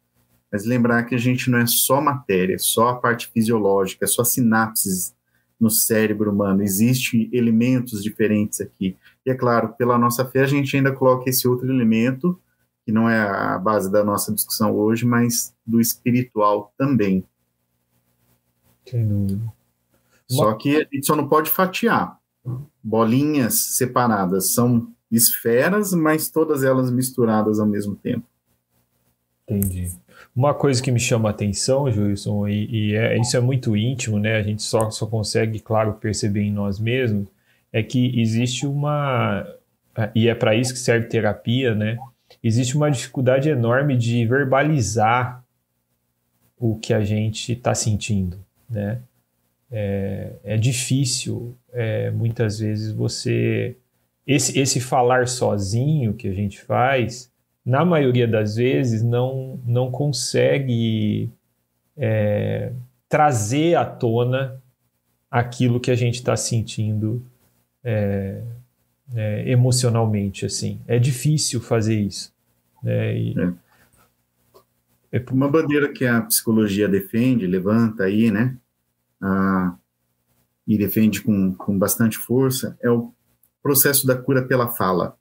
[0.53, 5.15] mas lembrar que a gente não é só matéria, só a parte fisiológica, só sinapses
[5.59, 8.95] no cérebro humano, existem elementos diferentes aqui.
[9.25, 12.39] E é claro, pela nossa fé, a gente ainda coloca esse outro elemento,
[12.85, 17.25] que não é a base da nossa discussão hoje, mas do espiritual também.
[18.85, 19.51] Sem dúvida.
[20.29, 22.19] Só que a gente só não pode fatiar.
[22.83, 28.25] Bolinhas separadas são esferas, mas todas elas misturadas ao mesmo tempo.
[29.47, 29.91] Entendi.
[30.35, 34.17] Uma coisa que me chama a atenção, Wilson, e, e é, isso é muito íntimo,
[34.17, 34.37] né?
[34.37, 37.27] A gente só, só consegue, claro, perceber em nós mesmos,
[37.71, 39.45] é que existe uma.
[40.15, 41.97] E é para isso que serve terapia, né?
[42.43, 45.43] Existe uma dificuldade enorme de verbalizar
[46.57, 48.37] o que a gente está sentindo,
[48.69, 48.99] né?
[49.71, 53.75] É, é difícil, é, muitas vezes, você.
[54.25, 57.31] Esse, esse falar sozinho que a gente faz
[57.65, 61.29] na maioria das vezes, não, não consegue
[61.95, 62.73] é,
[63.07, 64.61] trazer à tona
[65.31, 67.25] aquilo que a gente está sentindo
[67.83, 68.41] é,
[69.15, 70.45] é, emocionalmente.
[70.45, 70.79] assim.
[70.87, 72.33] É difícil fazer isso.
[72.83, 73.17] Né?
[73.17, 73.35] E,
[75.11, 75.17] é.
[75.17, 78.57] é uma bandeira que a psicologia defende, levanta aí, né?
[79.21, 79.75] Ah,
[80.67, 83.13] e defende com, com bastante força, é o
[83.63, 85.17] processo da cura pela fala.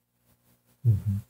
[0.84, 1.20] Uhum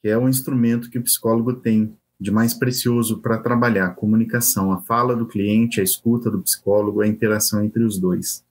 [0.00, 4.72] que é o instrumento que o psicólogo tem de mais precioso para trabalhar a comunicação,
[4.72, 8.44] a fala do cliente, a escuta do psicólogo, a interação entre os dois.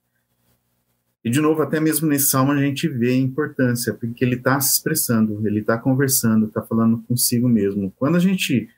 [1.24, 4.60] E, de novo, até mesmo nesse salmo a gente vê a importância, porque ele está
[4.62, 7.92] se expressando, ele está conversando, está falando consigo mesmo.
[7.98, 8.70] Quando a gente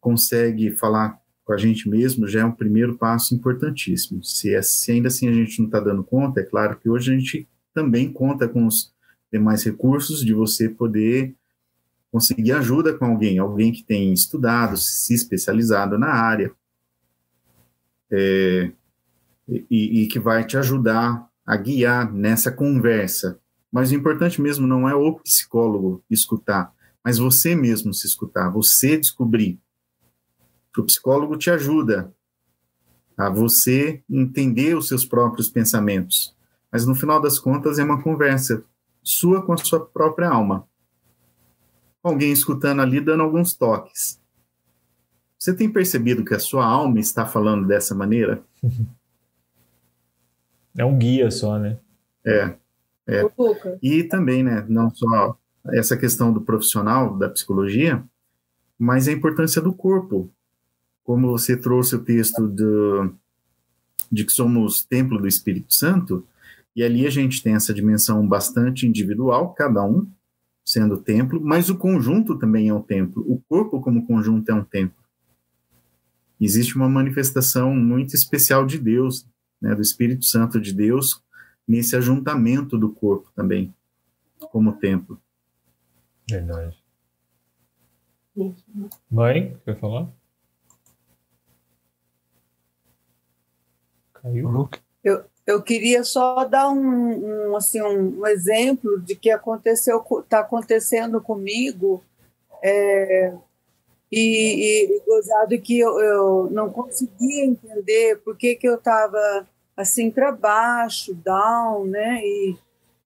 [0.00, 4.22] consegue falar com a gente mesmo, já é um primeiro passo importantíssimo.
[4.22, 7.12] Se, é, se ainda assim a gente não está dando conta, é claro que hoje
[7.12, 8.92] a gente também conta com os
[9.32, 11.34] demais recursos de você poder
[12.10, 16.50] conseguir ajuda com alguém, alguém que tem estudado, se especializado na área,
[18.10, 18.72] é,
[19.46, 23.38] e, e, que vai te ajudar a guiar nessa conversa.
[23.70, 26.72] Mas o importante mesmo não é o psicólogo escutar,
[27.04, 29.58] mas você mesmo se escutar, você descobrir.
[30.76, 32.14] O psicólogo te ajuda
[33.16, 36.36] a você entender os seus próprios pensamentos.
[36.70, 38.64] Mas no final das contas é uma conversa
[39.02, 40.68] sua com a sua própria alma
[42.02, 44.20] alguém escutando ali, dando alguns toques.
[45.38, 48.42] Você tem percebido que a sua alma está falando dessa maneira?
[50.76, 51.78] É um guia só, né?
[52.24, 52.54] É.
[53.06, 53.22] é.
[53.82, 55.36] E também, né, não só
[55.72, 58.02] essa questão do profissional, da psicologia,
[58.78, 60.30] mas a importância do corpo.
[61.02, 63.14] Como você trouxe o texto do,
[64.12, 66.24] de que somos templo do Espírito Santo,
[66.78, 70.08] e ali a gente tem essa dimensão bastante individual, cada um,
[70.64, 73.24] sendo o templo, mas o conjunto também é um templo.
[73.26, 75.02] O corpo, como conjunto, é um templo.
[76.40, 79.26] Existe uma manifestação muito especial de Deus,
[79.60, 81.20] né, do Espírito Santo de Deus,
[81.66, 83.74] nesse ajuntamento do corpo também,
[84.38, 85.20] como templo.
[86.30, 86.80] Verdade.
[89.10, 90.08] Mãe, quer falar?
[94.12, 94.70] Caiu?
[95.02, 101.22] Eu, eu queria só dar um, um assim, um, exemplo de que aconteceu, está acontecendo
[101.22, 102.04] comigo.
[102.62, 103.32] É,
[104.12, 110.10] e, e gozado que eu, eu não conseguia entender por que, que eu estava assim
[110.10, 112.20] para baixo, down, né?
[112.22, 112.54] E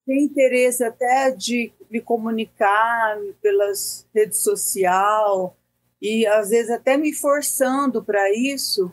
[0.05, 5.49] tem interesse até de me comunicar pelas redes sociais
[6.01, 8.91] e às vezes até me forçando para isso.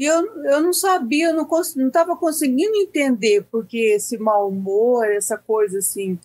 [0.00, 1.46] E eu, eu não sabia, eu não
[1.86, 6.18] estava conseguindo entender porque esse mau humor, essa coisa assim.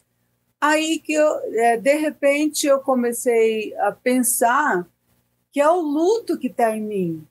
[0.62, 4.88] Aí que eu, é, de repente eu comecei a pensar
[5.52, 7.28] que é o luto que está em mim.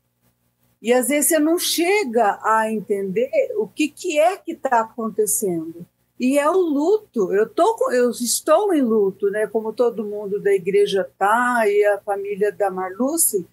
[0.82, 5.86] E às vezes você não chega a entender o que, que é que está acontecendo.
[6.20, 7.32] E é o luto.
[7.32, 9.46] Eu, tô, eu estou em luto, né?
[9.46, 13.46] como todo mundo da igreja está, e a família da Marluce,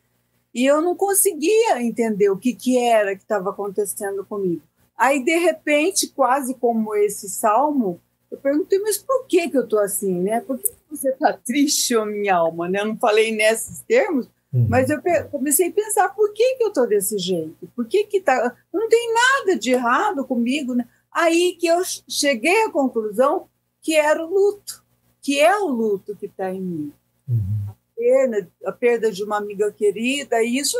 [0.53, 4.61] e eu não conseguia entender o que, que era que estava acontecendo comigo.
[4.97, 7.99] Aí, de repente, quase como esse salmo,
[8.29, 10.13] eu perguntei, mas por que, que eu estou assim?
[10.13, 10.41] Né?
[10.41, 12.69] Por que você está triste, ô minha alma?
[12.69, 12.79] Né?
[12.79, 14.67] Eu não falei nesses termos, uhum.
[14.69, 17.67] mas eu comecei a pensar, por que, que eu estou desse jeito?
[17.75, 18.55] Por que que tá...
[18.71, 20.87] Não tem nada de errado comigo, né?
[21.11, 23.47] Aí que eu cheguei à conclusão
[23.81, 24.83] que era o luto,
[25.21, 26.93] que é o luto que está em mim.
[27.27, 27.60] Uhum.
[28.01, 30.75] Perda, a perda de uma amiga querida, e isso,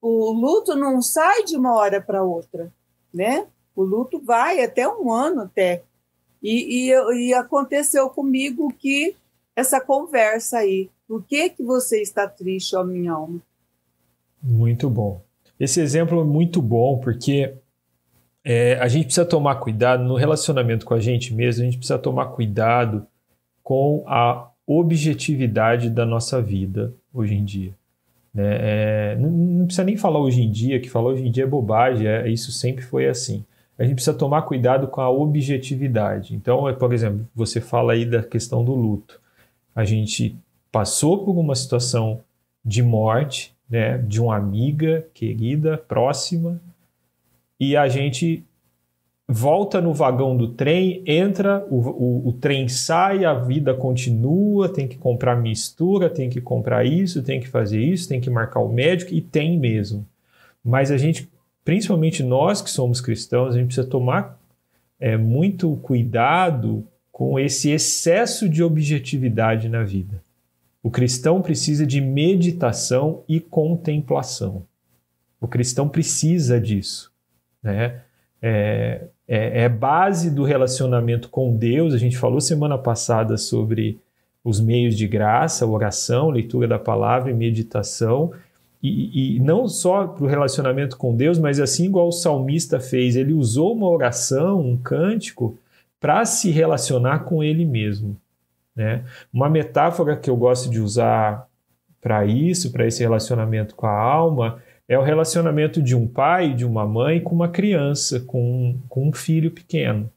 [0.00, 2.72] o luto não sai de uma hora para outra,
[3.12, 3.46] né?
[3.76, 5.82] O luto vai até um ano até.
[6.42, 9.14] E, e, e, aconteceu comigo que
[9.54, 13.38] essa conversa aí, por que, que você está triste, ó minha alma?
[14.42, 15.20] Muito bom.
[15.60, 17.54] Esse exemplo é muito bom, porque
[18.42, 21.98] é, a gente precisa tomar cuidado no relacionamento com a gente mesmo, a gente precisa
[21.98, 23.06] tomar cuidado
[23.62, 27.74] com a objetividade da nossa vida hoje em dia.
[28.32, 28.56] Né?
[28.60, 32.06] É, não, precisa nem falar hoje em dia, que falar hoje em dia é bobagem,
[32.06, 33.44] é, isso sempre foi assim.
[33.78, 36.34] A gente precisa tomar cuidado com a objetividade.
[36.34, 39.20] Então, é, por exemplo, você fala aí da questão do luto.
[39.74, 40.36] A gente
[40.70, 42.20] passou por uma situação
[42.64, 46.60] de morte, né, de uma amiga querida, próxima,
[47.58, 48.44] e a gente
[49.28, 54.86] volta no vagão do trem, entra, o, o, o, trem sai, a vida continua, tem
[54.86, 58.72] que comprar mistura, tem que comprar isso, tem que fazer isso, tem que marcar o
[58.72, 60.06] médico, e tem mesmo.
[60.64, 61.28] Mas a gente,
[61.64, 64.38] principalmente nós que somos cristãos, a gente precisa tomar
[65.00, 70.22] é, muito cuidado com esse excesso de objetividade na vida.
[70.82, 74.64] O cristão precisa de meditação e contemplação.
[75.40, 77.12] O cristão precisa disso
[77.62, 78.00] né?
[78.42, 81.94] É, é, é, base do relacionamento com Deus.
[81.94, 84.00] A gente falou semana passada sobre
[84.44, 88.32] os meios de graça, oração, leitura da palavra e meditação.
[88.82, 93.14] E, e não só para o relacionamento com Deus, mas assim igual o salmista fez,
[93.14, 95.56] ele usou uma oração, um cântico,
[96.00, 98.16] para se relacionar com ele mesmo.
[98.74, 99.04] Né?
[99.32, 101.46] Uma metáfora que eu gosto de usar
[102.00, 104.60] para isso, para esse relacionamento com a alma,
[104.92, 109.12] é o relacionamento de um pai, de uma mãe com uma criança, com, com um
[109.12, 110.10] filho pequeno.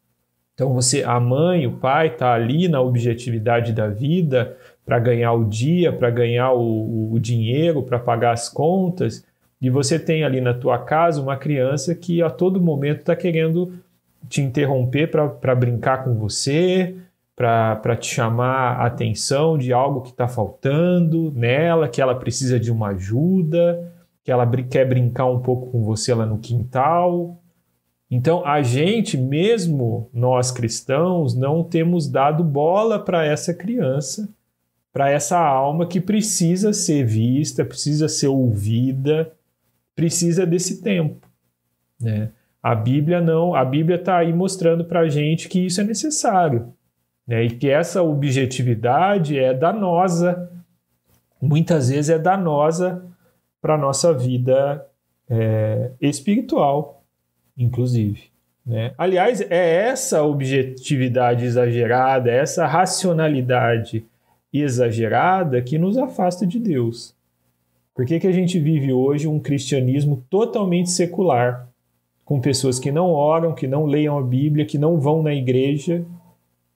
[0.53, 5.45] Então você, a mãe, o pai está ali na objetividade da vida para ganhar o
[5.45, 9.25] dia, para ganhar o, o dinheiro, para pagar as contas,
[9.61, 13.73] e você tem ali na tua casa uma criança que a todo momento está querendo
[14.27, 16.95] te interromper para brincar com você,
[17.33, 22.71] para te chamar a atenção de algo que está faltando nela, que ela precisa de
[22.71, 23.94] uma ajuda
[24.25, 27.39] que ela quer brincar um pouco com você lá no quintal.
[28.09, 34.27] Então, a gente, mesmo nós cristãos, não temos dado bola para essa criança,
[34.91, 39.31] para essa alma que precisa ser vista, precisa ser ouvida,
[39.95, 41.27] precisa desse tempo.
[42.01, 42.29] Né?
[42.63, 46.73] A Bíblia não, a Bíblia está aí mostrando para a gente que isso é necessário.
[47.27, 47.43] Né?
[47.43, 50.51] E que essa objetividade é danosa,
[51.39, 53.05] muitas vezes é danosa
[53.65, 54.85] para a nossa vida
[55.27, 57.03] é, espiritual,
[57.57, 58.25] inclusive.
[58.63, 58.93] Né?
[58.95, 64.05] Aliás, é essa objetividade exagerada, essa racionalidade
[64.53, 67.15] exagerada que nos afasta de Deus.
[67.95, 71.67] Por que, que a gente vive hoje um cristianismo totalmente secular,
[72.23, 76.05] com pessoas que não oram, que não leiam a Bíblia, que não vão na igreja?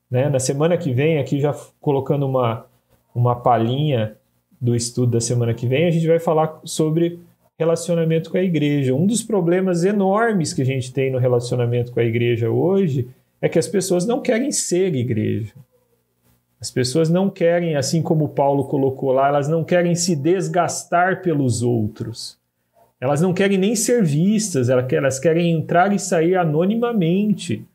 [0.10, 0.28] Né?
[0.28, 2.66] Na semana que vem, aqui já colocando uma,
[3.14, 4.18] uma palhinha
[4.60, 7.20] do estudo da semana que vem, a gente vai falar sobre
[7.58, 8.94] relacionamento com a igreja.
[8.94, 13.08] Um dos problemas enormes que a gente tem no relacionamento com a igreja hoje
[13.42, 15.54] é que as pessoas não querem ser igreja.
[16.60, 21.62] As pessoas não querem, assim como Paulo colocou lá, elas não querem se desgastar pelos
[21.62, 22.38] outros.
[23.00, 27.66] Elas não querem nem ser vistas, elas querem entrar e sair anonimamente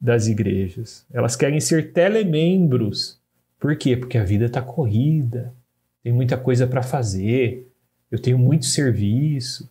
[0.00, 1.06] das igrejas.
[1.12, 3.20] Elas querem ser telemembros.
[3.60, 3.96] Por quê?
[3.96, 5.52] Porque a vida está corrida,
[6.02, 7.68] tem muita coisa para fazer.
[8.10, 9.70] eu tenho muito serviço,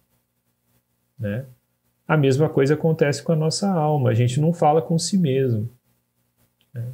[1.19, 1.45] né?
[2.07, 5.69] A mesma coisa acontece com a nossa alma, a gente não fala com si mesmo.
[6.73, 6.85] Né?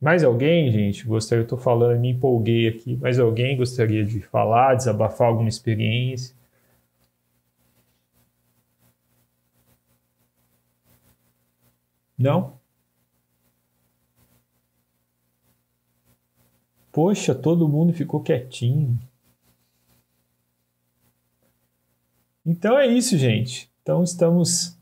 [0.00, 4.74] Mais alguém, gente, gostaria, eu estou falando, me empolguei aqui, mais alguém gostaria de falar,
[4.74, 6.34] desabafar alguma experiência?
[12.16, 12.57] Não?
[16.98, 18.98] Poxa, todo mundo ficou quietinho.
[22.44, 23.70] Então é isso, gente.
[23.80, 24.76] Então estamos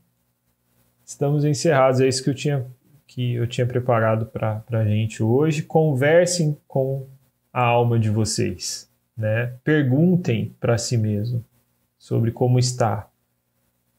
[1.05, 2.01] estamos encerrados.
[2.01, 2.65] É isso que eu tinha
[3.05, 5.61] que eu tinha preparado para a gente hoje.
[5.61, 7.07] Conversem com
[7.53, 9.55] a alma de vocês, né?
[9.63, 11.45] Perguntem para si mesmo
[11.99, 13.07] sobre como está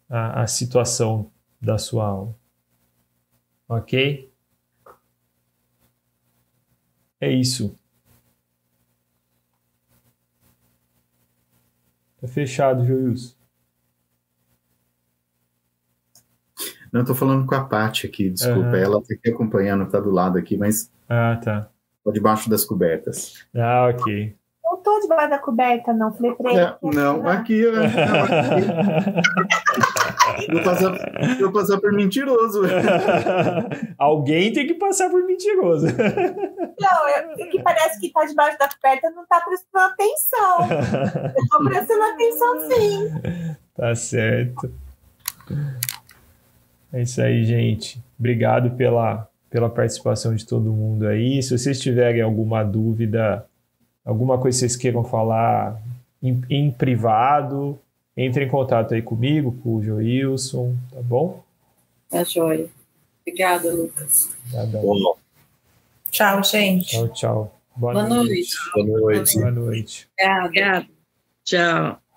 [0.09, 1.31] a, a situação
[1.62, 2.35] da sua alma.
[3.69, 4.29] Ok?
[7.21, 7.79] É isso.
[12.21, 13.37] Tá fechado, Joilson.
[16.93, 18.71] Não, estou falando com a Paty aqui, desculpa.
[18.71, 18.75] Uhum.
[18.77, 20.91] Ela está aqui acompanhando, está do lado aqui, mas.
[21.09, 21.71] Ah, tá.
[21.99, 23.47] Estou debaixo das cobertas.
[23.55, 24.38] Ah, ok.
[25.09, 26.13] Não debaixo da coberta, não.
[26.13, 26.61] Falei pra ele.
[26.61, 27.59] É, não, aqui.
[27.59, 27.73] Eu,
[30.53, 30.93] vou, passar,
[31.41, 32.63] vou passar por mentiroso.
[33.97, 35.87] Alguém tem que passar por mentiroso.
[35.87, 40.69] Não, eu, que parece que está debaixo da coberta não está prestando atenção.
[41.35, 43.11] Eu estou prestando atenção sim.
[43.75, 44.71] Tá certo.
[46.93, 48.03] É isso aí, gente.
[48.19, 51.43] Obrigado pela, pela participação de todo mundo aí.
[51.43, 53.47] Se vocês tiverem alguma dúvida,
[54.09, 55.79] alguma coisa que vocês queiram falar
[56.23, 57.79] em, em privado,
[58.17, 61.45] entre em contato aí comigo, com o Joilson, tá bom?
[62.09, 62.67] Tá joia.
[63.21, 64.35] Obrigada, Lucas.
[64.83, 65.19] Bom.
[66.11, 66.89] Tchau, gente.
[66.89, 67.61] Tchau, tchau.
[67.77, 68.57] Boa, Boa noite.
[68.75, 69.39] Boa noite.
[69.39, 70.09] Boa noite.
[70.19, 70.87] Obrigada.
[71.45, 72.08] Tchau.